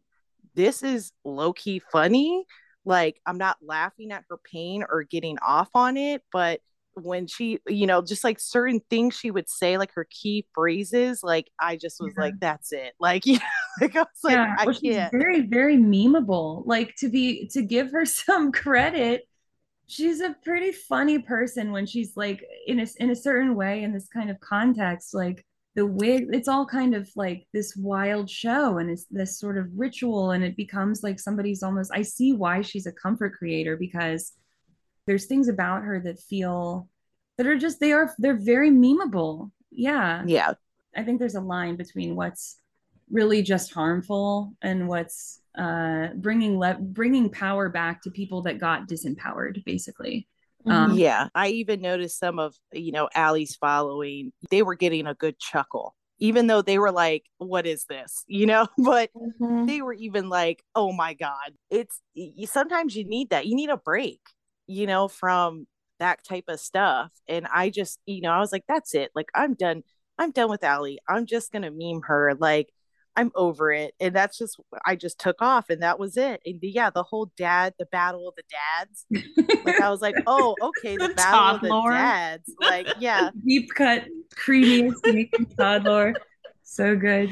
[0.55, 2.45] this is low-key funny
[2.85, 6.59] like i'm not laughing at her pain or getting off on it but
[6.95, 11.21] when she, you know, just like certain things she would say, like her key phrases,
[11.23, 12.23] like I just was yeah.
[12.23, 12.93] like, that's it.
[12.99, 13.39] Like, yeah,
[13.81, 14.55] like I was like, yeah.
[14.57, 15.11] I well, can't.
[15.11, 16.63] very, very memeable.
[16.65, 19.27] Like to be to give her some credit,
[19.87, 23.93] she's a pretty funny person when she's like in a in a certain way in
[23.93, 25.13] this kind of context.
[25.13, 25.45] Like
[25.75, 29.67] the wig, it's all kind of like this wild show and it's this sort of
[29.75, 31.91] ritual, and it becomes like somebody's almost.
[31.93, 34.33] I see why she's a comfort creator because
[35.05, 36.89] there's things about her that feel
[37.37, 40.53] that are just they are they're very memeable yeah yeah
[40.95, 42.57] i think there's a line between what's
[43.11, 48.87] really just harmful and what's uh bringing le- bringing power back to people that got
[48.87, 50.27] disempowered basically.
[50.67, 55.13] Um yeah i even noticed some of you know Allie's following they were getting a
[55.13, 59.65] good chuckle even though they were like what is this you know but mm-hmm.
[59.65, 62.01] they were even like oh my god it's
[62.45, 64.19] sometimes you need that you need a break
[64.67, 65.67] you know, from
[65.99, 67.11] that type of stuff.
[67.27, 69.11] And I just, you know, I was like, that's it.
[69.15, 69.83] Like, I'm done.
[70.17, 70.99] I'm done with Allie.
[71.07, 72.33] I'm just going to meme her.
[72.39, 72.69] Like,
[73.15, 73.93] I'm over it.
[73.99, 76.41] And that's just, I just took off and that was it.
[76.45, 79.05] And yeah, the whole dad, the battle of the dads.
[79.65, 82.51] like, I was like, oh, okay, the, the battle of the dads.
[82.61, 83.29] Like, yeah.
[83.45, 84.05] Deep cut,
[84.35, 84.91] creamy,
[85.57, 86.15] toddler.
[86.63, 87.29] So good.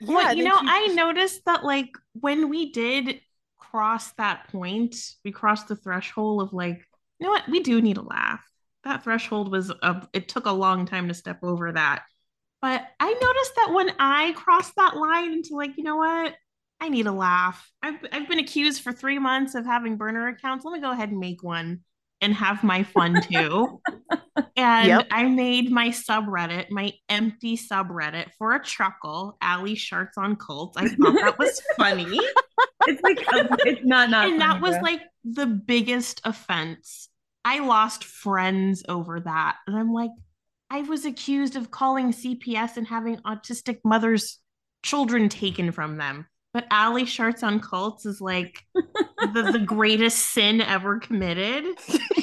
[0.00, 3.20] Yeah, well, you know, I noticed that like when we did
[3.58, 6.86] cross that point, we crossed the threshold of like,
[7.18, 8.42] you know what, we do need a laugh.
[8.84, 12.04] That threshold was a, it took a long time to step over that.
[12.62, 16.34] But I noticed that when I crossed that line into like, you know what,
[16.80, 17.70] I need a laugh.
[17.82, 20.64] I've I've been accused for three months of having burner accounts.
[20.64, 21.80] Let me go ahead and make one
[22.20, 23.80] and have my fun too.
[24.56, 25.06] and yep.
[25.10, 30.76] I made my subreddit, my empty subreddit for a chuckle, Allie Sharts on Cults.
[30.76, 32.20] I thought that was funny.
[32.86, 37.08] it's like um, it's not not and that was like the biggest offense.
[37.44, 39.56] I lost friends over that.
[39.66, 40.10] And I'm like,
[40.70, 44.38] I was accused of calling CPS and having autistic mothers'
[44.84, 46.26] children taken from them.
[46.52, 51.64] But Allie Sharts on Cults is like the, the greatest sin ever committed.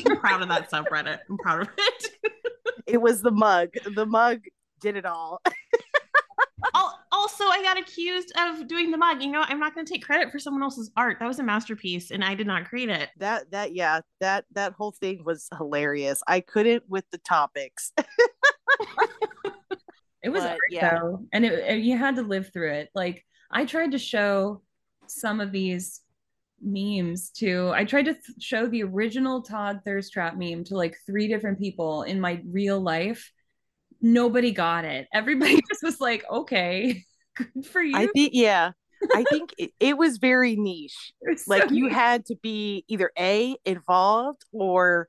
[0.05, 1.19] I'm proud of that subreddit.
[1.29, 2.07] I'm proud of it.
[2.87, 3.69] it was the mug.
[3.95, 4.39] The mug
[4.81, 5.41] did it all.
[7.17, 9.21] also, I got accused of doing the mug.
[9.21, 11.17] You know, I'm not going to take credit for someone else's art.
[11.19, 13.09] That was a masterpiece, and I did not create it.
[13.17, 16.21] That that yeah, that that whole thing was hilarious.
[16.27, 17.91] I couldn't with the topics.
[20.23, 20.99] it was but, yeah.
[20.99, 22.89] though, and it, you had to live through it.
[22.93, 24.61] Like I tried to show
[25.07, 26.01] some of these
[26.61, 30.97] memes to I tried to th- show the original Todd Thirst Trap meme to like
[31.05, 33.31] three different people in my real life.
[34.01, 35.07] Nobody got it.
[35.13, 37.03] Everybody just was like, okay,
[37.35, 37.95] good for you.
[37.95, 38.71] I think, yeah.
[39.13, 41.13] I think it, it, was very niche.
[41.47, 45.07] Like you had to be either A, involved or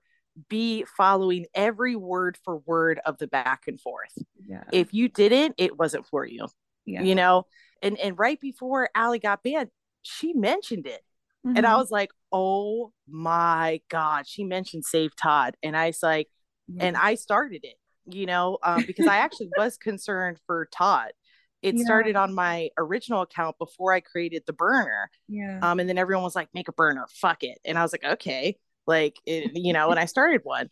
[0.49, 4.17] B, following every word for word of the back and forth.
[4.47, 4.65] Yeah.
[4.73, 6.49] If you didn't, it wasn't for you.
[6.87, 7.03] Yeah.
[7.03, 7.47] You know,
[7.83, 9.71] and and right before Allie got banned,
[10.03, 11.03] she mentioned it.
[11.47, 11.57] Mm-hmm.
[11.57, 11.79] And I mm-hmm.
[11.81, 15.57] was like, oh my God, she mentioned Save Todd.
[15.63, 16.29] And I was like,
[16.67, 16.85] yeah.
[16.85, 17.77] and I started it,
[18.07, 21.13] you know, um, because I actually was concerned for Todd.
[21.61, 21.85] It yeah.
[21.85, 25.11] started on my original account before I created the burner.
[25.29, 25.59] Yeah.
[25.61, 27.59] Um, and then everyone was like, make a burner, fuck it.
[27.65, 28.59] And I was like, okay.
[28.89, 30.71] Like, it, you know, and I started one.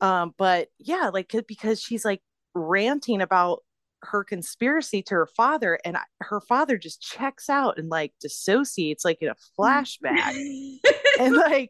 [0.00, 2.22] Um, but yeah, like, because she's like
[2.54, 3.62] ranting about
[4.02, 9.04] her conspiracy to her father and I, her father just checks out and like dissociates
[9.04, 10.34] like in a flashback
[11.20, 11.68] and like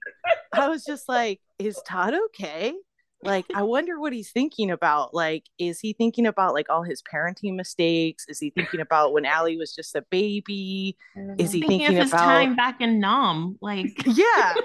[0.52, 2.74] i was just like is todd okay
[3.22, 7.02] like i wonder what he's thinking about like is he thinking about like all his
[7.02, 8.24] parenting mistakes?
[8.28, 10.96] Is he thinking about when Allie was just a baby?
[11.16, 11.54] Is mm.
[11.54, 14.54] he thinking, thinking of his about time back in nam like yeah.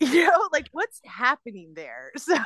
[0.00, 2.12] You know like what's happening there?
[2.16, 2.36] So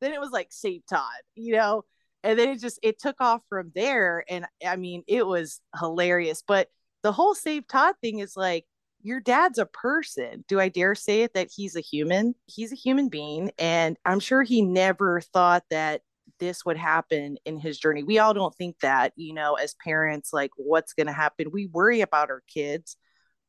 [0.00, 1.84] then it was like save todd you know?
[2.22, 6.42] And then it just it took off from there and i mean it was hilarious
[6.44, 6.68] but
[7.04, 8.64] the whole save todd thing is like
[9.06, 10.44] your dad's a person.
[10.48, 12.34] Do i dare say it that he's a human?
[12.46, 16.02] He's a human being and i'm sure he never thought that
[16.40, 18.02] this would happen in his journey.
[18.02, 21.50] We all don't think that you know as parents like what's going to happen?
[21.52, 22.96] We worry about our kids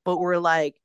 [0.06, 0.76] but we're like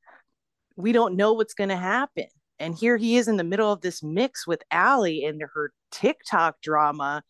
[0.77, 2.27] we don't know what's going to happen.
[2.59, 6.63] And here he is in the middle of this mix with Allie and her TikTok
[6.63, 7.23] drama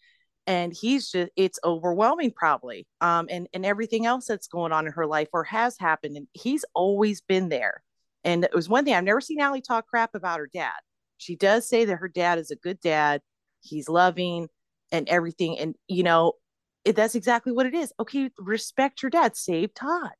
[0.46, 4.92] and he's just it's overwhelming probably um and and everything else that's going on in
[4.92, 7.82] her life or has happened and he's always been there.
[8.24, 10.72] And it was one thing i've never seen Allie talk crap about her dad.
[11.18, 13.20] She does say that her dad is a good dad
[13.60, 14.48] he's loving
[14.90, 16.32] and everything and you know
[16.84, 17.92] it, that's exactly what it is.
[18.00, 20.12] Okay respect your dad save todd.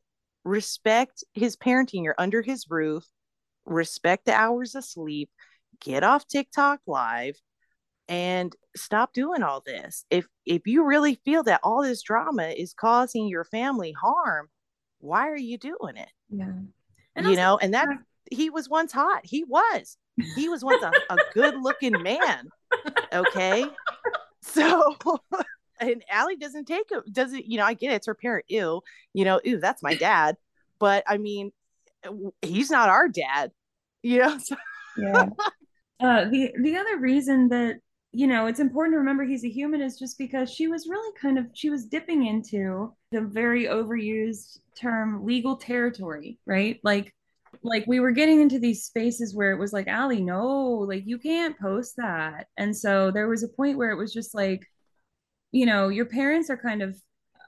[0.45, 3.05] Respect his parenting you're under his roof.
[3.65, 5.31] Respect the hours of sleep.
[5.81, 7.37] Get off tiktok live
[8.13, 10.05] and stop doing all this.
[10.11, 14.49] If if you really feel that all this drama is causing your family harm
[15.03, 16.09] why are you doing it?
[16.31, 16.53] Yeah.
[17.17, 17.89] And you also, know and that
[18.31, 19.21] he was once hot.
[19.25, 19.99] He was.
[20.37, 22.49] He was once a, a good looking man.
[23.13, 23.67] Okay?
[24.41, 24.97] So
[25.81, 27.97] and Allie doesn't take it doesn't you know I get it.
[27.97, 28.47] It's her parent.
[28.49, 28.81] Ew.
[29.13, 30.37] You know ew that's my dad.
[30.79, 31.53] But I mean
[32.41, 33.51] he's not our dad.
[34.03, 34.57] You know so.
[34.97, 35.27] yeah.
[36.01, 37.81] Uh the the other reason that
[38.13, 41.17] you know, it's important to remember he's a human is just because she was really
[41.19, 46.79] kind of she was dipping into the very overused term legal territory, right?
[46.85, 47.15] Like
[47.63, 50.47] like we were getting into these spaces where it was like, Allie, no,
[50.89, 52.49] like you can't post that.
[52.59, 54.67] And so there was a point where it was just like,
[55.53, 56.97] you know, your parents are kind of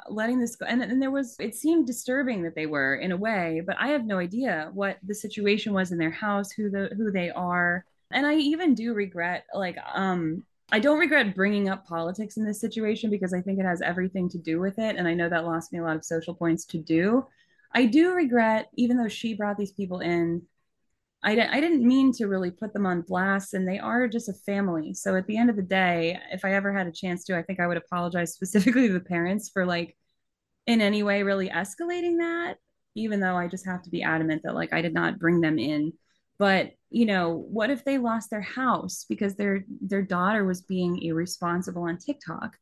[0.08, 3.16] letting this go and, and there was it seemed disturbing that they were in a
[3.16, 6.90] way but i have no idea what the situation was in their house who the
[6.94, 11.86] who they are and i even do regret like um I don't regret bringing up
[11.86, 14.96] politics in this situation because I think it has everything to do with it.
[14.96, 17.26] And I know that lost me a lot of social points to do.
[17.72, 20.42] I do regret, even though she brought these people in,
[21.22, 24.34] I, I didn't mean to really put them on blast, and they are just a
[24.34, 24.92] family.
[24.94, 27.42] So at the end of the day, if I ever had a chance to, I
[27.42, 29.96] think I would apologize specifically to the parents for like
[30.66, 32.58] in any way really escalating that,
[32.94, 35.58] even though I just have to be adamant that like I did not bring them
[35.58, 35.92] in
[36.38, 41.00] but you know what if they lost their house because their their daughter was being
[41.02, 42.56] irresponsible on tiktok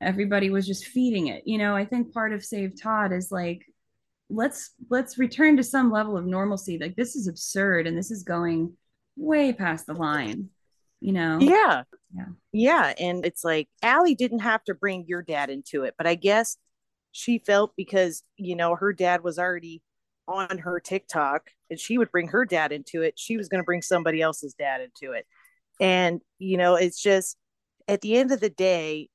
[0.00, 3.64] everybody was just feeding it you know i think part of save todd is like
[4.30, 8.22] let's let's return to some level of normalcy like this is absurd and this is
[8.22, 8.72] going
[9.16, 10.48] way past the line
[11.04, 11.38] you know?
[11.38, 11.82] Yeah.
[12.16, 12.24] Yeah.
[12.52, 12.94] Yeah.
[12.98, 16.56] And it's like Allie didn't have to bring your dad into it, but I guess
[17.12, 19.82] she felt because, you know, her dad was already
[20.26, 23.66] on her TikTok and she would bring her dad into it, she was going to
[23.66, 25.26] bring somebody else's dad into it.
[25.80, 27.36] And, you know, it's just
[27.88, 29.08] at the end of the day,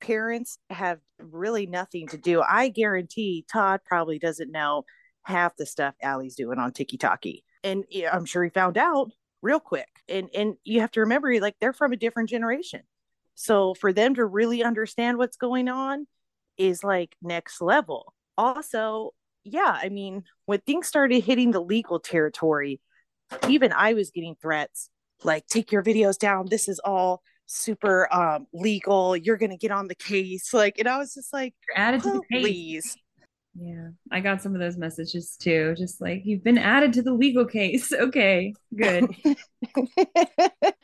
[0.00, 2.40] parents have really nothing to do.
[2.40, 4.84] I guarantee Todd probably doesn't know
[5.24, 7.24] half the stuff Allie's doing on TikTok.
[7.62, 9.12] And I'm sure he found out
[9.42, 9.88] real quick.
[10.08, 12.80] And and you have to remember like they're from a different generation.
[13.34, 16.06] So for them to really understand what's going on
[16.56, 18.14] is like next level.
[18.38, 19.12] Also,
[19.46, 22.80] yeah, I mean, when things started hitting the legal territory,
[23.48, 24.90] even I was getting threats
[25.24, 26.46] like take your videos down.
[26.50, 29.16] This is all super um legal.
[29.16, 30.52] You're gonna get on the case.
[30.52, 32.42] Like, and I was just like, You're added to the case.
[32.42, 32.96] please.
[33.58, 35.74] Yeah, I got some of those messages too.
[35.78, 37.90] Just like you've been added to the legal case.
[38.06, 39.08] Okay, good.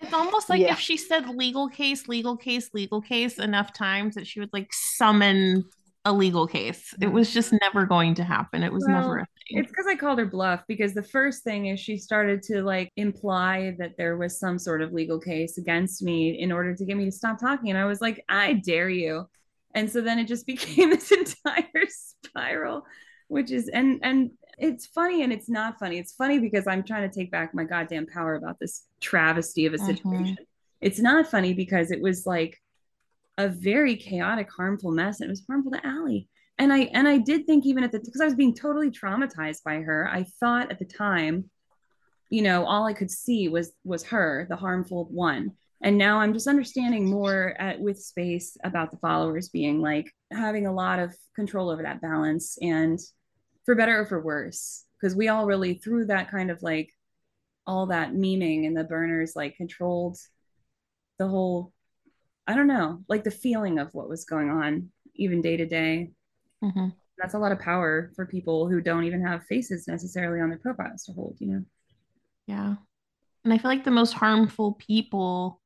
[0.05, 0.73] It's almost like Yeah.
[0.73, 4.73] if she said legal case, legal case, legal case enough times that she would like
[4.73, 5.65] summon
[6.05, 6.95] a legal case.
[7.01, 8.63] It was just never going to happen.
[8.63, 9.59] It was Well, never a thing.
[9.59, 12.91] It's because I called her bluff because the first thing is she started to like
[12.97, 16.97] imply that there was some sort of legal case against me in order to get
[16.97, 17.71] me to stop talking.
[17.71, 19.27] And I was like, I dare you.
[19.75, 22.85] And so then it just became this entire spiral,
[23.29, 25.99] which is and and it's funny and it's not funny.
[25.99, 29.75] It's funny because I'm trying to take back my goddamn power about this travesty of
[29.75, 29.97] a Mhm.
[29.99, 30.45] situation.
[30.81, 32.62] It's not funny because it was like
[33.39, 35.21] a very chaotic, harmful mess.
[35.21, 36.29] And it was harmful to Allie
[36.59, 39.65] and I and I did think even at the because I was being totally traumatized
[39.65, 40.09] by her.
[40.09, 41.51] I thought at the time,
[42.31, 45.53] you know, all I could see was was her, the harmful one.
[45.83, 50.69] And now I'm just understanding more at, with space about the followers being like having
[50.69, 53.01] a lot of control over that balance and
[53.65, 56.91] for better or for worse because we all really through that kind of like
[57.67, 60.17] all that memeing and the burners like controlled
[61.19, 61.73] the whole
[62.47, 66.11] I don't know, like the feeling of what was going on even day to day
[66.63, 66.95] Mhm.
[67.19, 70.59] that's a lot of power for people who don't even have faces necessarily on their
[70.59, 71.65] profiles to hold, you know?
[72.47, 72.77] Yeah.
[73.45, 75.61] And I feel like the most harmful people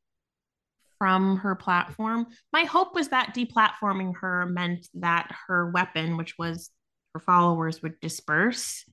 [0.98, 6.70] from her platform, my hope was that deplatforming her meant that her weapon, which was
[7.14, 8.84] her followers, would disperse.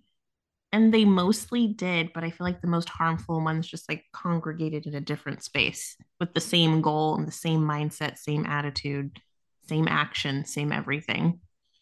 [0.74, 4.88] And they mostly did, but I feel like the most harmful ones just like congregated
[4.88, 9.20] in a different space with the same goal and the same mindset, same attitude,
[9.68, 11.42] same action, same everything.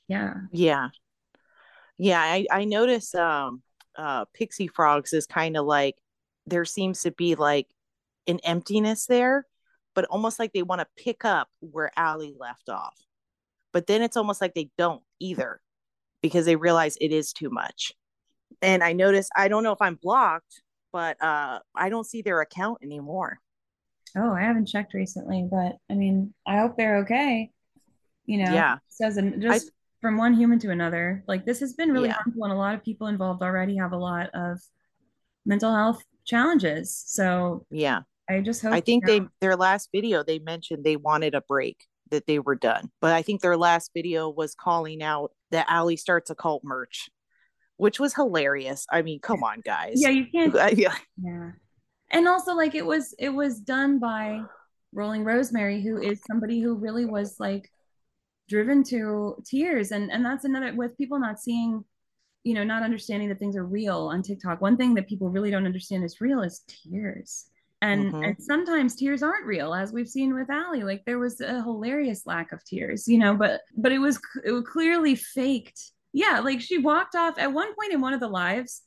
[0.09, 0.33] Yeah.
[0.51, 0.89] Yeah.
[1.97, 3.61] Yeah, I I notice um
[3.95, 5.95] uh Pixie Frogs is kind of like
[6.45, 7.67] there seems to be like
[8.27, 9.47] an emptiness there,
[9.95, 12.97] but almost like they want to pick up where Allie left off.
[13.71, 15.61] But then it's almost like they don't either
[16.21, 17.93] because they realize it is too much.
[18.61, 22.41] And I noticed I don't know if I'm blocked, but uh I don't see their
[22.41, 23.39] account anymore.
[24.15, 27.51] Oh, I haven't checked recently, but I mean, I hope they're okay.
[28.25, 28.77] You know, Yeah.
[28.89, 32.15] says and just from one human to another, like this has been really Yeah.
[32.15, 34.59] harmful, and a lot of people involved already have a lot of
[35.45, 37.03] mental health challenges.
[37.07, 38.01] So Yeah.
[38.29, 41.41] I just hope I think you they their last video they mentioned they wanted a
[41.41, 42.91] break that they were done.
[42.99, 47.09] But I think their last video was calling out that Allie starts a cult merch,
[47.81, 48.85] which was hilarious.
[48.91, 49.93] I mean, come on, guys.
[49.95, 50.93] yeah, you can't yeah.
[51.19, 51.51] Yeah.
[52.11, 54.43] And also like it was it was done by
[54.93, 57.71] Rolling Rosemary, who is somebody who really was like
[58.47, 59.91] driven to tears.
[59.91, 61.83] And and that's another with people not seeing,
[62.43, 64.61] you know, not understanding that things are real on TikTok.
[64.61, 67.45] One thing that people really don't understand is real is tears.
[67.81, 68.27] And Mhm.
[68.27, 70.83] and sometimes tears aren't real, as we've seen with Allie.
[70.83, 74.51] Like there was a hilarious lack of tears, you know, but but it was it
[74.51, 75.81] was clearly faked.
[76.13, 78.81] Yeah, like she walked off at one point in one of the lives.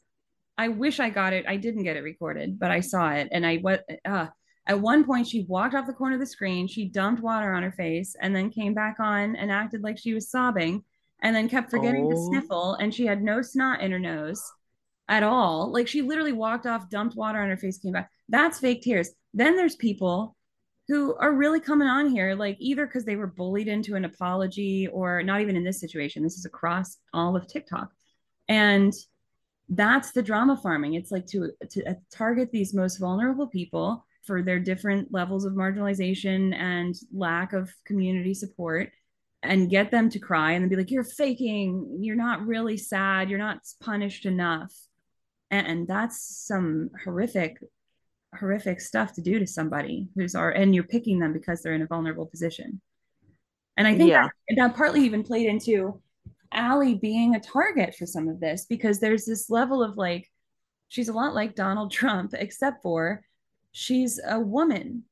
[0.59, 1.47] I wish I got it.
[1.49, 4.27] I didn't get it recorded, but I saw it, and I what uh,
[4.66, 6.68] at one point she walked off the corner of the screen.
[6.68, 10.14] She dumped water on her face, and then came back on and acted like she
[10.14, 10.85] was sobbing,
[11.22, 12.29] and then kept forgetting to Oh.
[12.31, 14.43] sniffle, and she had no snot in her nose
[15.09, 15.72] at all.
[15.72, 18.11] Like she literally walked off, dumped water on her face, came back.
[18.29, 19.11] That's fake tears.
[19.33, 20.37] Then there's people
[20.89, 24.87] who are really coming on here, like either because they were bullied into an apology,
[24.89, 26.22] or not even in this situation.
[26.22, 27.91] This is across all of TikTok,
[28.49, 28.93] and
[29.68, 30.95] that's the drama farming.
[30.95, 35.53] It's like to to uh, target these most vulnerable people for their different levels of
[35.53, 38.91] marginalization and lack of community support
[39.43, 41.99] and get them to cry and then be like you're faking.
[42.01, 43.28] You're not really sad.
[43.28, 44.72] You're not punished enough.
[45.51, 47.59] And, and that's some horrific
[48.39, 51.82] horrific stuff to do to somebody who's are and you're picking them because they're in
[51.82, 52.80] a vulnerable position
[53.76, 54.28] and i think Yeah.
[54.49, 56.01] that, that partly even played into
[56.53, 60.30] Allie being a target for some of this because there's this level of like
[60.89, 63.22] she's a lot like Donald Trump except for
[63.72, 65.05] she's a woman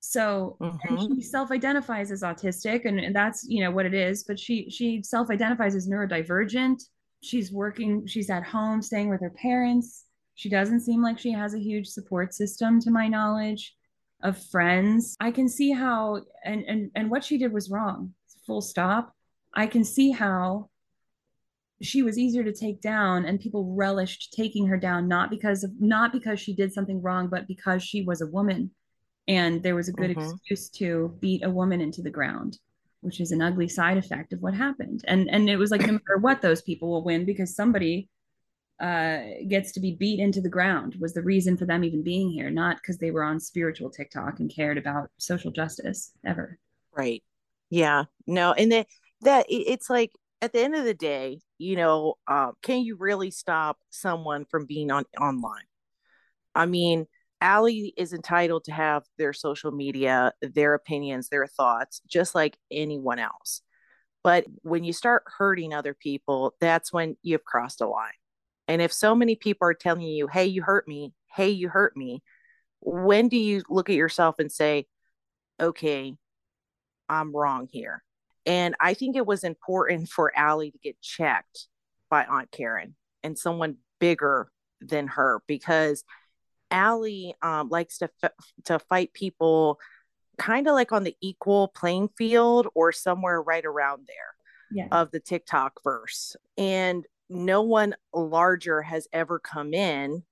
[0.00, 1.14] So mm-hmm.
[1.14, 4.24] she self-identifies as autistic, and, and that's you know what it is.
[4.24, 6.82] But she she self-identifies as neurodivergent.
[7.22, 8.06] She's working.
[8.06, 10.04] She's at home, staying with her parents.
[10.34, 13.74] She doesn't seem like she has a huge support system, to my knowledge,
[14.22, 15.16] of friends.
[15.20, 18.14] I can see how, and and and what she did was wrong.
[18.46, 19.14] Full stop.
[19.54, 20.70] I can see how
[21.82, 25.72] she was easier to take down and people relished taking her down not because of
[25.80, 28.70] not because she did something wrong but because she was a woman
[29.28, 30.20] and there was a good mm-hmm.
[30.20, 32.58] excuse to beat a woman into the ground
[33.00, 35.92] which is an ugly side effect of what happened and and it was like no
[35.92, 38.08] matter what those people will win because somebody
[38.82, 42.30] uh, gets to be beat into the ground was the reason for them even being
[42.30, 46.58] here not because they were on spiritual tiktok and cared about social justice ever
[46.92, 47.22] right
[47.70, 48.86] yeah no and that
[49.20, 50.10] that it's like
[50.40, 54.66] at the end of the day you know uh, can you really stop someone from
[54.66, 55.64] being on online
[56.54, 57.06] i mean
[57.40, 63.18] Allie is entitled to have their social media, their opinions, their thoughts, just like anyone
[63.18, 63.62] else.
[64.22, 68.12] But when you start hurting other people, that's when you've crossed a line.
[68.72, 71.94] And if so many people are telling you, hey, you hurt me, hey, you hurt
[71.94, 72.22] me,
[72.80, 74.86] when do you look at yourself and say,
[75.60, 76.16] okay,
[77.06, 78.02] I'm wrong here?
[78.46, 81.68] And I think it was important for Allie to get checked
[82.08, 84.50] by Aunt Karen and someone bigger
[84.80, 86.02] than her because
[86.70, 88.32] Allie um, likes to f-
[88.64, 89.78] to fight people
[90.38, 94.34] kind of like on the equal playing field or somewhere right around there
[94.72, 94.88] yeah.
[94.90, 96.36] of the TikTok verse.
[96.56, 100.22] And no one larger has ever come in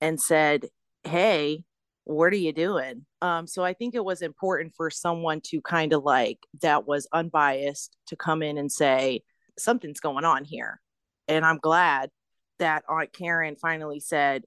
[0.00, 0.66] and said,
[1.04, 1.64] Hey,
[2.04, 3.06] what are you doing?
[3.20, 7.08] Um, so I think it was important for someone to kind of like that was
[7.12, 9.22] unbiased to come in and say,
[9.58, 10.80] something's going on here.
[11.28, 12.10] And I'm glad
[12.58, 14.44] that Aunt Karen finally said,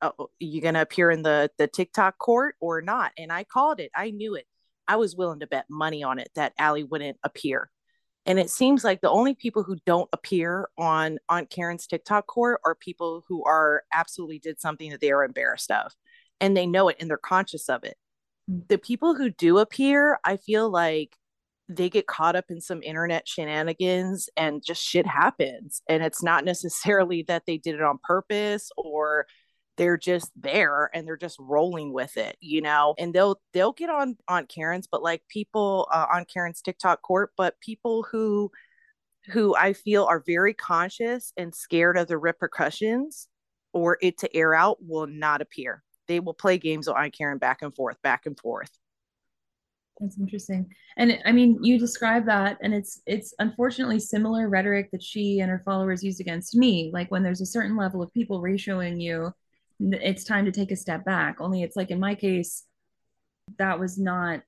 [0.00, 3.12] uh, you going to appear in the the TikTok court or not?
[3.18, 3.90] And I called it.
[3.94, 4.46] I knew it.
[4.86, 7.70] I was willing to bet money on it that Allie wouldn't appear.
[8.26, 12.60] And it seems like the only people who don't appear on Aunt Karen's TikTok court
[12.64, 15.92] are people who are absolutely did something that they are embarrassed of,
[16.40, 17.96] and they know it and they're conscious of it.
[18.48, 18.60] Hmm.
[18.68, 21.16] The people who do appear, I feel like
[21.68, 26.44] they get caught up in some internet shenanigans and just shit happens and it's not
[26.44, 29.26] necessarily that they did it on purpose or
[29.76, 32.94] they're just there and they're just rolling with it you know?
[32.98, 37.30] And they'll they'll get on on karen's but like people uh, on karen's tiktok court
[37.36, 38.50] but people who
[39.28, 43.28] who i feel are very conscious and scared of the repercussions
[43.74, 45.82] or it to air out will not appear.
[46.06, 48.70] They will play games on karen back and forth back and forth.
[50.00, 50.72] That's interesting.
[50.96, 55.50] And i mean you describe that and it's it's unfortunately similar rhetoric that she and
[55.50, 56.90] her followers use against me.
[56.92, 59.32] Like when there's a certain level of people ratioing you
[59.80, 61.40] it's time to take a step back.
[61.40, 62.64] Only it's like in my case,
[63.58, 64.42] that was not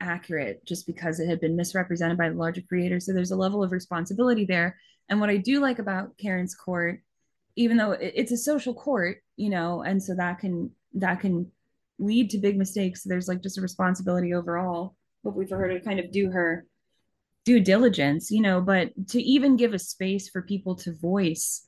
[0.00, 3.00] accurate just because it had been misrepresented by the larger creator.
[3.00, 4.78] So there's a level of responsibility there.
[5.08, 7.00] And what I do like about Karen's court,
[7.56, 11.50] even though it's a social court, you know, and so that can that can
[11.98, 13.02] lead to big mistakes.
[13.02, 14.94] There's like just a responsibility overall,
[15.24, 16.66] hopefully for her to kind of do her
[17.44, 21.67] due diligence, you know, but to even give a space for people to voice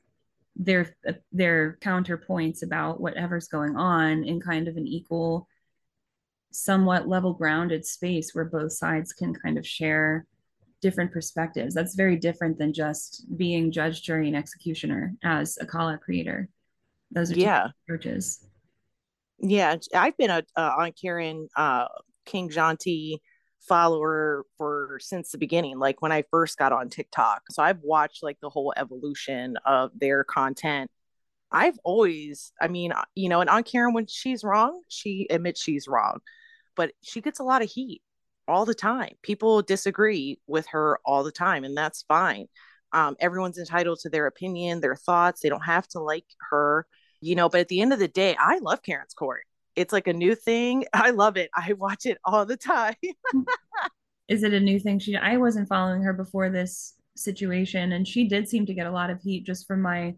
[0.61, 0.95] their
[1.33, 5.49] their counterpoints about whatever's going on in kind of an equal
[6.53, 10.27] somewhat level grounded space where both sides can kind of share
[10.83, 11.75] different perspectives.
[11.75, 16.49] That's very different than just being judge jury and executioner as a kala creator.
[17.11, 17.69] Those are yeah.
[17.85, 18.45] approaches.
[19.43, 21.87] Yeah i've been a, uh, Aunt Karen uh,
[22.27, 23.17] king Janti
[23.71, 27.43] follower for since the beginning like when i first got on tiktok.
[27.51, 30.91] So i've watched like the whole evolution of their content.
[31.53, 35.63] I've always i mean uh, you know and Aunt Karen when she's wrong she admits
[35.63, 36.19] she's wrong
[36.77, 38.03] but she gets a lot of heat
[38.49, 39.15] all the time.
[39.23, 42.47] People disagree with her all the time and that's fine.
[42.93, 45.41] Um, everyone's entitled to their opinion their thoughts.
[45.41, 46.87] They don't have to like her
[47.21, 49.45] you know but at the end of the day i love karen's court
[49.81, 50.85] it's like a new thing.
[50.93, 51.51] I love it.
[51.55, 52.95] I watch it all the time.
[53.33, 53.43] Hmm.
[54.29, 55.01] Is it a new thing?
[55.01, 58.93] She I wasn't following her before this situation and she did seem to get a
[58.93, 60.15] lot of heat just from my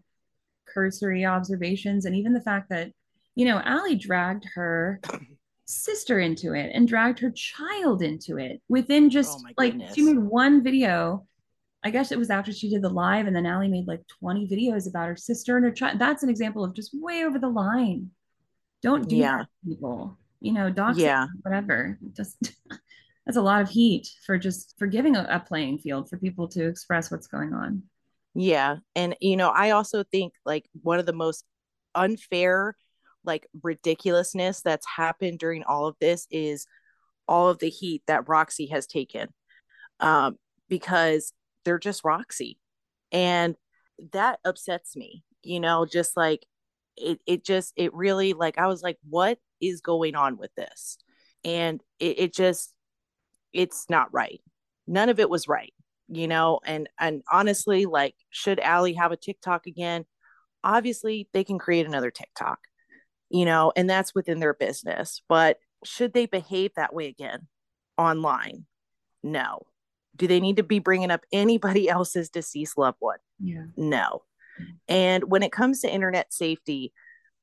[0.66, 2.92] cursory observations and even the fact that
[3.34, 5.00] you know Allie dragged her
[5.64, 10.18] sister into it and dragged her child into it within just oh like she made
[10.18, 11.26] one video
[11.84, 14.46] I guess it was after she did the live and then Allie made like 20
[14.46, 15.98] videos about her sister and her child.
[15.98, 18.10] That's an example of just way over the line.
[18.82, 19.38] Don't do yeah.
[19.38, 20.18] that people.
[20.40, 21.26] You know, dogs, yeah.
[21.42, 21.98] whatever.
[22.16, 22.36] Just
[23.26, 26.48] that's a lot of heat for just for giving a, a playing field for people
[26.48, 27.82] to express what's going on.
[28.34, 28.78] Yeah.
[28.96, 31.44] And you know, I also think like one of the most
[31.94, 32.74] unfair
[33.24, 36.66] like ridiculousness that's happened during all of this is
[37.28, 39.28] all of the heat that Roxy has taken
[40.00, 40.36] um,
[40.68, 41.32] because
[41.64, 42.58] they're just Roxy.
[43.12, 43.54] And
[44.12, 46.46] that upsets me, you know, just like
[46.96, 50.98] it, it just, it really like, I was like, what is going on with this?
[51.44, 52.72] And it, it just,
[53.52, 54.40] it's not right.
[54.86, 55.72] None of it was right,
[56.08, 60.04] you know, and, and honestly, like, should Allie have a TikTok again?
[60.64, 62.58] Obviously, they can create another TikTok,
[63.30, 65.22] you know, and that's within their business.
[65.28, 67.48] But should they behave that way again
[67.98, 68.66] online?
[69.22, 69.66] No.
[70.16, 73.18] Do they need to be bringing up anybody else's deceased loved one?
[73.40, 73.64] Yeah.
[73.76, 74.22] No.
[74.88, 76.92] And when it comes to internet safety,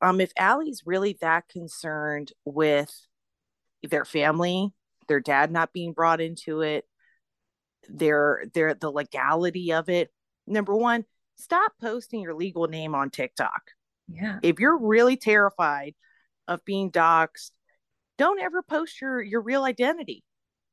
[0.02, 2.94] um, if Allie's really that concerned with
[3.84, 4.73] their family,
[5.07, 6.86] their dad not being brought into it,
[7.88, 10.10] their their the legality of it,
[10.48, 11.06] number one,
[11.36, 13.72] stop posting your legal name on TikTok.
[14.07, 14.40] Yeah.
[14.41, 15.95] If you're really terrified
[16.48, 17.52] of being doxxed,
[18.18, 20.23] don't ever post your your real identity.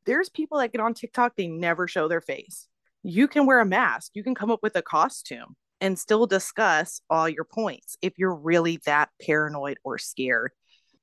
[0.05, 2.69] There's people that get on TikTok, they never show their face.
[3.03, 7.01] You can wear a mask, you can come up with a costume and still discuss
[7.11, 10.53] all your points if you're really that paranoid or scared.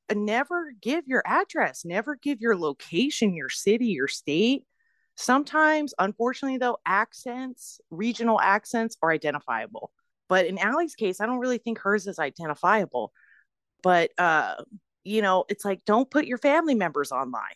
[0.10, 4.64] And never give your address, never give your location, your city, your state.
[5.16, 9.92] Sometimes, unfortunately, though, accents, regional accents are identifiable.
[10.28, 13.14] But in Allie's case, I don't really think hers is identifiable.
[13.82, 14.56] But, uh,
[15.04, 17.56] you know, it's like, don't put your family members online.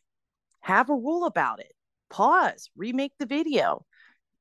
[0.62, 1.74] Have a rule about it.
[2.10, 3.86] Pause, remake the video.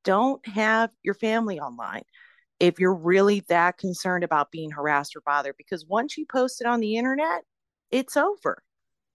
[0.04, 2.02] Don't have your family online
[2.58, 6.66] if you're really that concerned about being harassed or bothered, because once you post it
[6.66, 7.42] on the internet,
[7.90, 8.62] it's over.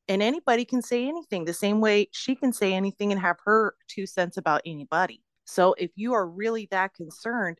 [0.07, 3.75] And anybody can say anything the same way she can say anything and have her
[3.87, 5.23] two cents about anybody.
[5.45, 7.59] So if you are really that concerned,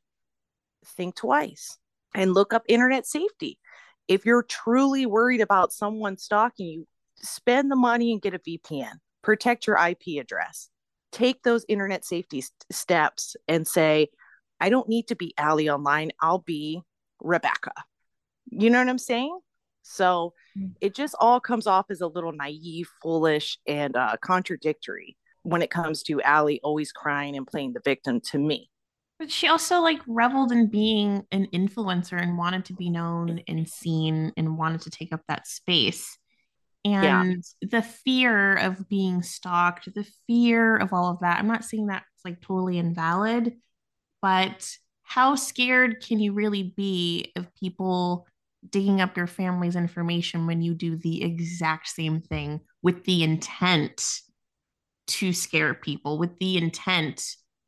[0.86, 1.78] think twice
[2.14, 3.58] and look up internet safety.
[4.08, 6.88] If you're truly worried about someone stalking you,
[7.18, 10.70] spend the money and get a VPN, protect your IP address,
[11.12, 14.10] take those internet safety st- steps and say,
[14.62, 16.12] I don't need to be Allie online.
[16.22, 16.82] I'll be
[17.20, 17.74] Rebecca.
[18.50, 19.38] You know what I'm saying?
[19.82, 20.74] So mm.
[20.80, 25.72] it just all comes off as a little naive, foolish, and uh, contradictory when it
[25.72, 28.70] comes to Allie always crying and playing the victim to me.
[29.18, 33.68] But she also like reveled in being an influencer and wanted to be known and
[33.68, 36.18] seen and wanted to take up that space.
[36.84, 37.70] And yeah.
[37.70, 42.06] the fear of being stalked, the fear of all of that, I'm not saying that's
[42.26, 43.54] like totally invalid,
[44.22, 44.70] but
[45.04, 48.28] how scared can you really be of people
[48.70, 54.20] digging up your family's information when you do the exact same thing with the intent
[55.08, 57.26] to scare people, with the intent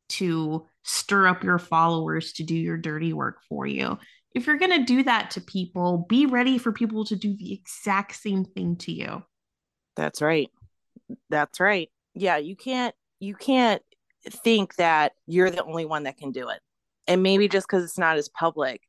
[0.08, 3.98] to stir up your followers to do your dirty work for you?
[4.34, 7.52] If you're going to do that to people, be ready for people to do the
[7.52, 9.22] exact same thing to you.
[9.96, 10.50] That's right.
[11.30, 11.90] That's right.
[12.14, 13.82] Yeah, you can't you can't
[14.30, 16.60] think that you're the only one that can do it.
[17.06, 18.80] And maybe just because it's not as public,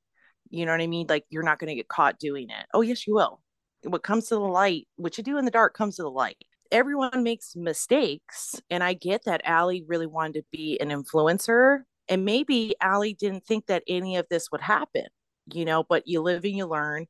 [0.49, 1.07] you know what I mean?
[1.10, 2.66] Like you're not going to get caught doing it.
[2.74, 3.41] Oh, yes, you will.
[3.84, 6.38] What comes to the light, what you do in the dark comes to the light.
[6.72, 8.62] Everyone makes mistakes.
[8.70, 11.80] And I get that Allie really wanted to be an influencer.
[12.07, 15.06] And maybe Allie didn't think that any of this would happen,
[15.53, 17.06] you know, but you live and you learn.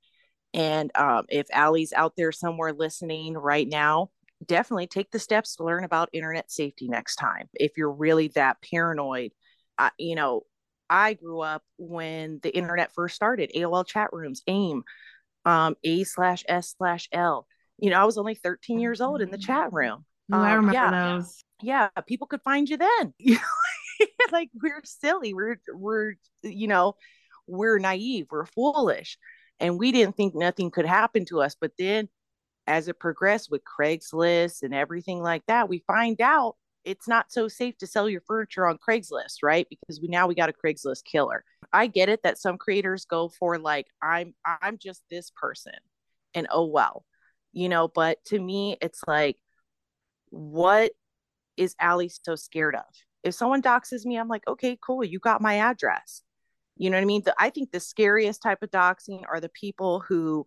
[0.54, 4.10] And um, if Allie's out there somewhere listening right now,
[4.46, 7.50] definitely take the steps to learn about internet safety next time.
[7.54, 9.32] If you're really that paranoid,
[9.78, 10.42] uh, you know,
[10.90, 14.84] I grew up when the internet first started, AOL chat rooms, AIM,
[15.46, 17.48] um, A slash S slash L.
[17.78, 20.06] You know, I was only 13 years old in the chat room.
[20.32, 21.44] Um, I remember yeah, those.
[21.62, 23.14] Yeah, people could find you then.
[24.32, 25.34] like we're silly.
[25.34, 26.14] We're we're
[26.44, 26.96] you know,
[27.48, 28.28] we're naive.
[28.30, 29.18] We're foolish,
[29.60, 31.56] and we didn't think nothing could happen to us.
[31.60, 32.10] But then
[32.68, 37.48] as it progressed with Craigslist and everything like that, we find out it's not so
[37.48, 39.68] safe to sell your furniture on Craigslist, right?
[39.70, 41.44] Because we now we got a Craigslist killer.
[41.74, 45.74] I get it that some creators go for like I'm I'm just this person
[46.34, 47.06] and oh well.
[47.54, 49.38] You know, but to me it's like
[50.30, 50.92] what
[51.58, 52.84] is Allie so scared of?
[53.24, 56.22] If someone doxes me, I'm like, okay, cool, you got my address.
[56.78, 57.24] You know what I mean?
[57.24, 60.46] The, I think the scariest type of doxing are the people who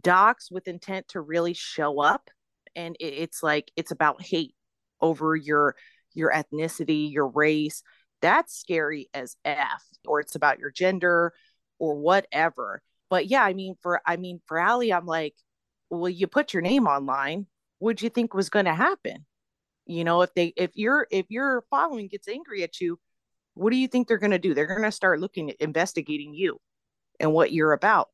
[0.00, 2.30] dox with intent to really show up.
[2.74, 4.54] And it, it's like it's about hate
[5.00, 5.76] over your
[6.14, 7.82] your ethnicity your race.
[8.22, 11.32] That's scary as f or it's about your gender
[11.78, 12.82] or whatever.
[13.08, 15.34] But yeah i mean for i mean for Allie, i'm like
[15.90, 17.46] well you put your name online.
[17.78, 19.26] What'd you think was going to happen?
[19.86, 22.98] You know if they if your if your following gets angry at you
[23.54, 24.52] what do you think they're going to do?
[24.52, 26.58] They're going to start looking at investigating you
[27.18, 28.08] and what you're about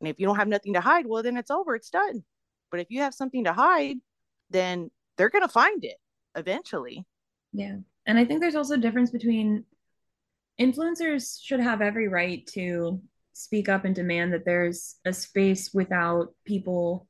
[0.00, 2.24] and if you don't have nothing to hide, well, then it's over, it's done.
[2.70, 3.96] But if you have something to hide,
[4.50, 5.96] then they're going to find it
[6.34, 7.04] eventually.
[7.52, 7.76] Yeah.
[8.06, 9.64] And I think there's also a difference between
[10.60, 13.00] influencers should have every right to
[13.32, 17.06] speak up and demand that there's a space without people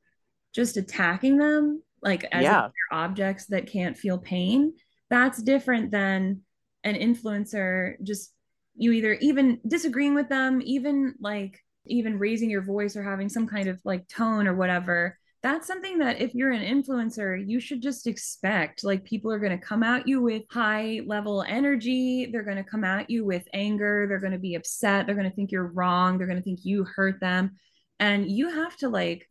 [0.54, 2.68] just attacking them like as yeah.
[2.92, 4.72] objects that can't feel pain
[5.08, 6.40] that's different than
[6.84, 8.32] an influencer just
[8.76, 13.46] you either even disagreeing with them even like even raising your voice or having some
[13.46, 17.80] kind of like tone or whatever that's something that if you're an influencer you should
[17.80, 22.42] just expect like people are going to come at you with high level energy they're
[22.42, 25.34] going to come at you with anger they're going to be upset they're going to
[25.34, 27.52] think you're wrong they're going to think you hurt them.
[27.98, 29.28] And you have to like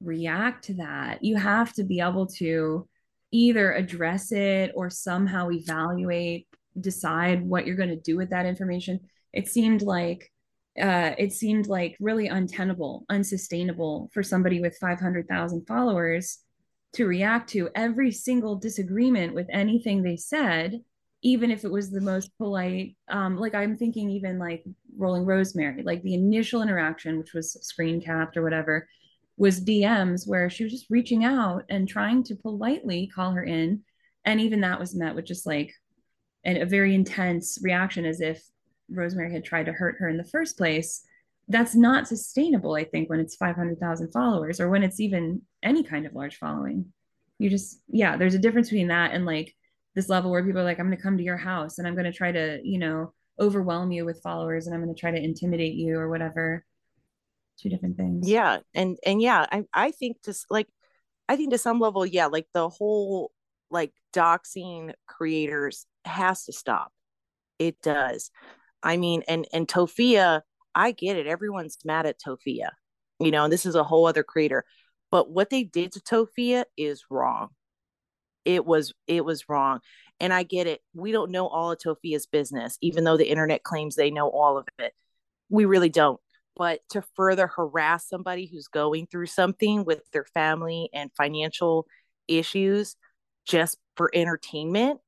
[0.00, 1.22] react to that.
[1.22, 2.88] You have to be able to
[3.32, 6.46] either address it or somehow evaluate
[6.78, 9.00] decide what you're going to do with that information.
[9.32, 10.30] It seemed like
[10.80, 16.38] uh, it seemed like really untenable, unsustainable for somebody with 500,000 followers
[16.94, 20.80] to react to every single disagreement with anything they said,
[21.22, 22.96] even if it was the most polite.
[23.08, 24.64] Um, like I'm thinking, even like
[24.96, 28.88] Rolling Rosemary, like the initial interaction, which was screen capped or whatever,
[29.36, 33.82] was DMs where she was just reaching out and trying to politely call her in.
[34.24, 35.72] And even that was met with just like
[36.44, 38.42] and a very intense reaction as if
[38.90, 41.04] Rosemary had tried to hurt her in the first place,
[41.48, 46.06] that's not sustainable, I think, when it's 500,000 followers or when it's even any kind
[46.06, 46.92] of large following.
[47.38, 49.54] You just, yeah, there's a difference between that and like
[49.94, 51.94] this level where people are like, I'm going to come to your house and I'm
[51.94, 55.10] going to try to, you know, overwhelm you with followers and I'm going to try
[55.10, 56.64] to intimidate you or whatever.
[57.60, 58.28] Two different things.
[58.28, 58.58] Yeah.
[58.74, 60.68] And, and yeah, I, I think just like,
[61.28, 63.30] I think to some level, yeah, like the whole
[63.70, 66.92] like doxing creators has to stop.
[67.58, 68.30] It does.
[68.86, 71.26] I mean, and and Tofia, I get it.
[71.26, 72.70] Everyone's mad at Tofia,
[73.18, 74.64] you know, and this is a whole other creator.
[75.10, 77.48] But what they did to Tofia is wrong.
[78.44, 79.80] It was it was wrong.
[80.20, 80.80] And I get it.
[80.94, 84.56] We don't know all of Tofia's business, even though the internet claims they know all
[84.56, 84.92] of it.
[85.48, 86.20] We really don't.
[86.56, 91.86] But to further harass somebody who's going through something with their family and financial
[92.28, 92.94] issues
[93.46, 95.00] just for entertainment,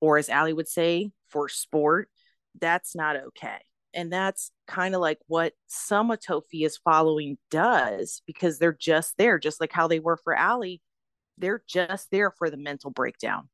[0.00, 2.10] or as Allie would say, for sport,
[2.58, 3.58] that's not okay.
[3.92, 9.72] And that's kind of like what Tofia's following does because they're just there, just like
[9.72, 10.80] how they were for Allie.
[11.38, 13.48] They're just there for the mental breakdown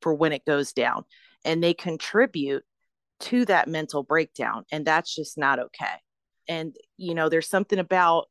[0.00, 1.04] for when it goes down.
[1.44, 2.64] And they contribute
[3.20, 4.64] to that mental breakdown.
[4.72, 6.00] And that's just not okay.
[6.48, 8.26] And, you know, there's something about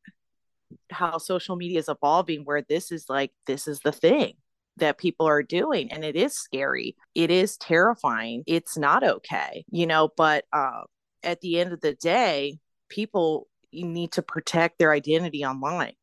[0.91, 4.33] how social media is evolving where this is like, this is the thing
[4.77, 6.95] that people are doing and it is scary.
[7.15, 8.43] It is terrifying.
[8.47, 10.81] It's not okay you know but uh,
[11.23, 12.59] at the end of the day
[12.89, 15.93] people you need to protect their identity online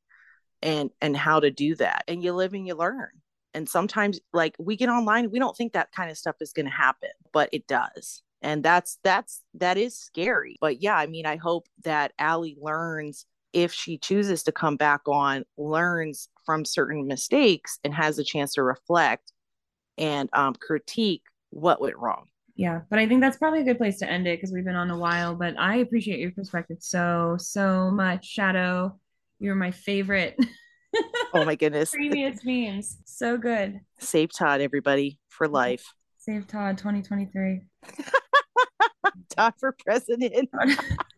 [0.62, 3.10] and and how to do that and you live and you learn.
[3.52, 6.66] And sometimes like we get online we don't think that kind of stuff is going
[6.66, 8.22] to happen but it does.
[8.42, 10.56] And that's that's that is scary.
[10.60, 15.02] But yeah i mean i hope that Allie learns if she chooses to come back
[15.06, 19.32] on, learns from certain mistakes and has a chance to reflect
[19.98, 22.26] and um, critique what went wrong.
[22.56, 24.76] Yeah, but I think that's probably a good place to end it because we've been
[24.76, 25.34] on a while.
[25.34, 28.26] But I appreciate your perspective so, so much.
[28.26, 28.98] Shadow,
[29.38, 30.36] you're my favorite.
[31.34, 31.92] oh my goodness.
[31.92, 32.98] Previous memes.
[33.04, 33.80] So good.
[33.98, 35.94] Save Todd, everybody, for life.
[36.18, 37.62] Save Todd 2023.
[39.30, 40.50] Todd for president.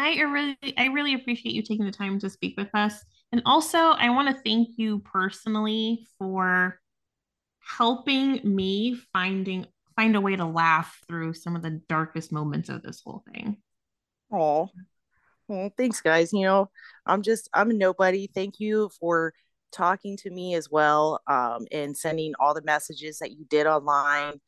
[0.00, 3.04] I really, I really appreciate you taking the time to speak with us.
[3.32, 6.80] And also, I want to thank you personally for
[7.60, 9.66] helping me finding
[9.96, 13.58] find a way to laugh through some of the darkest moments of this whole thing.
[14.32, 14.70] Oh,
[15.48, 16.32] well, thanks, guys.
[16.32, 16.70] You know,
[17.04, 18.28] I'm just I'm nobody.
[18.34, 19.34] Thank you for
[19.72, 24.40] talking to me as well, um, and sending all the messages that you did online,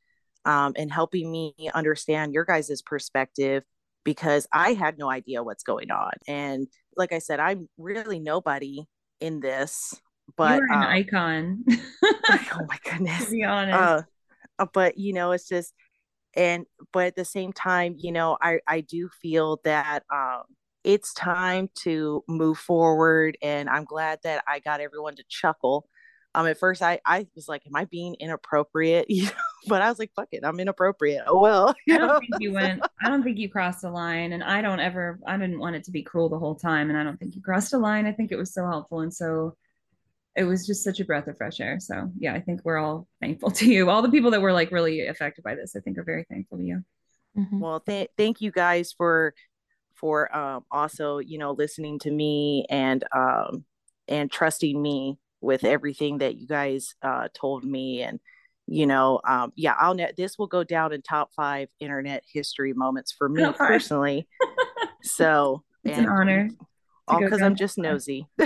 [0.44, 3.64] um, and helping me understand your guys' perspective
[4.04, 6.12] because I had no idea what's going on.
[6.26, 6.66] And
[6.96, 8.84] like I said, I'm really nobody
[9.20, 10.00] in this,
[10.36, 11.64] but You're an um, icon.
[11.70, 13.26] oh my goodness.
[13.26, 13.78] to be honest.
[13.78, 14.02] Uh,
[14.58, 15.72] uh, but you know, it's just
[16.34, 20.42] and but at the same time, you know, I I do feel that um
[20.84, 25.86] it's time to move forward and I'm glad that I got everyone to chuckle
[26.34, 29.30] um at first i i was like am i being inappropriate you know
[29.66, 31.22] but i was like fuck it i'm inappropriate.
[31.26, 32.18] Oh well i don't know?
[32.20, 35.36] think you went i don't think you crossed the line and i don't ever i
[35.36, 37.72] didn't want it to be cruel the whole time and i don't think you crossed
[37.72, 38.06] a line.
[38.06, 39.56] I think it was so helpful and so
[40.34, 41.78] it was just such a breath of fresh air.
[41.80, 43.90] So yeah i think we're all thankful to you.
[43.90, 46.58] All the people that were like really affected by this i think are very thankful
[46.58, 46.84] to you.
[47.38, 47.60] Mm-hmm.
[47.60, 49.34] well th- thank you guys for
[49.94, 53.64] for um also you know listening to me and um
[54.08, 58.20] and trusting me with everything that you guys uh, told me and
[58.72, 62.72] you know um, yeah i'll net this will go down in top five internet history
[62.72, 64.26] moments for me personally.
[65.04, 66.48] So it's an honor
[67.08, 68.28] all because i'm just nosy.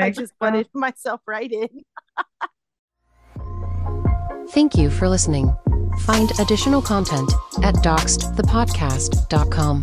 [0.00, 1.68] I just wanted myself right in.
[4.50, 5.54] Thank you for listening.
[6.00, 7.30] Find additional content
[7.62, 9.80] at doxxedthepodcast.com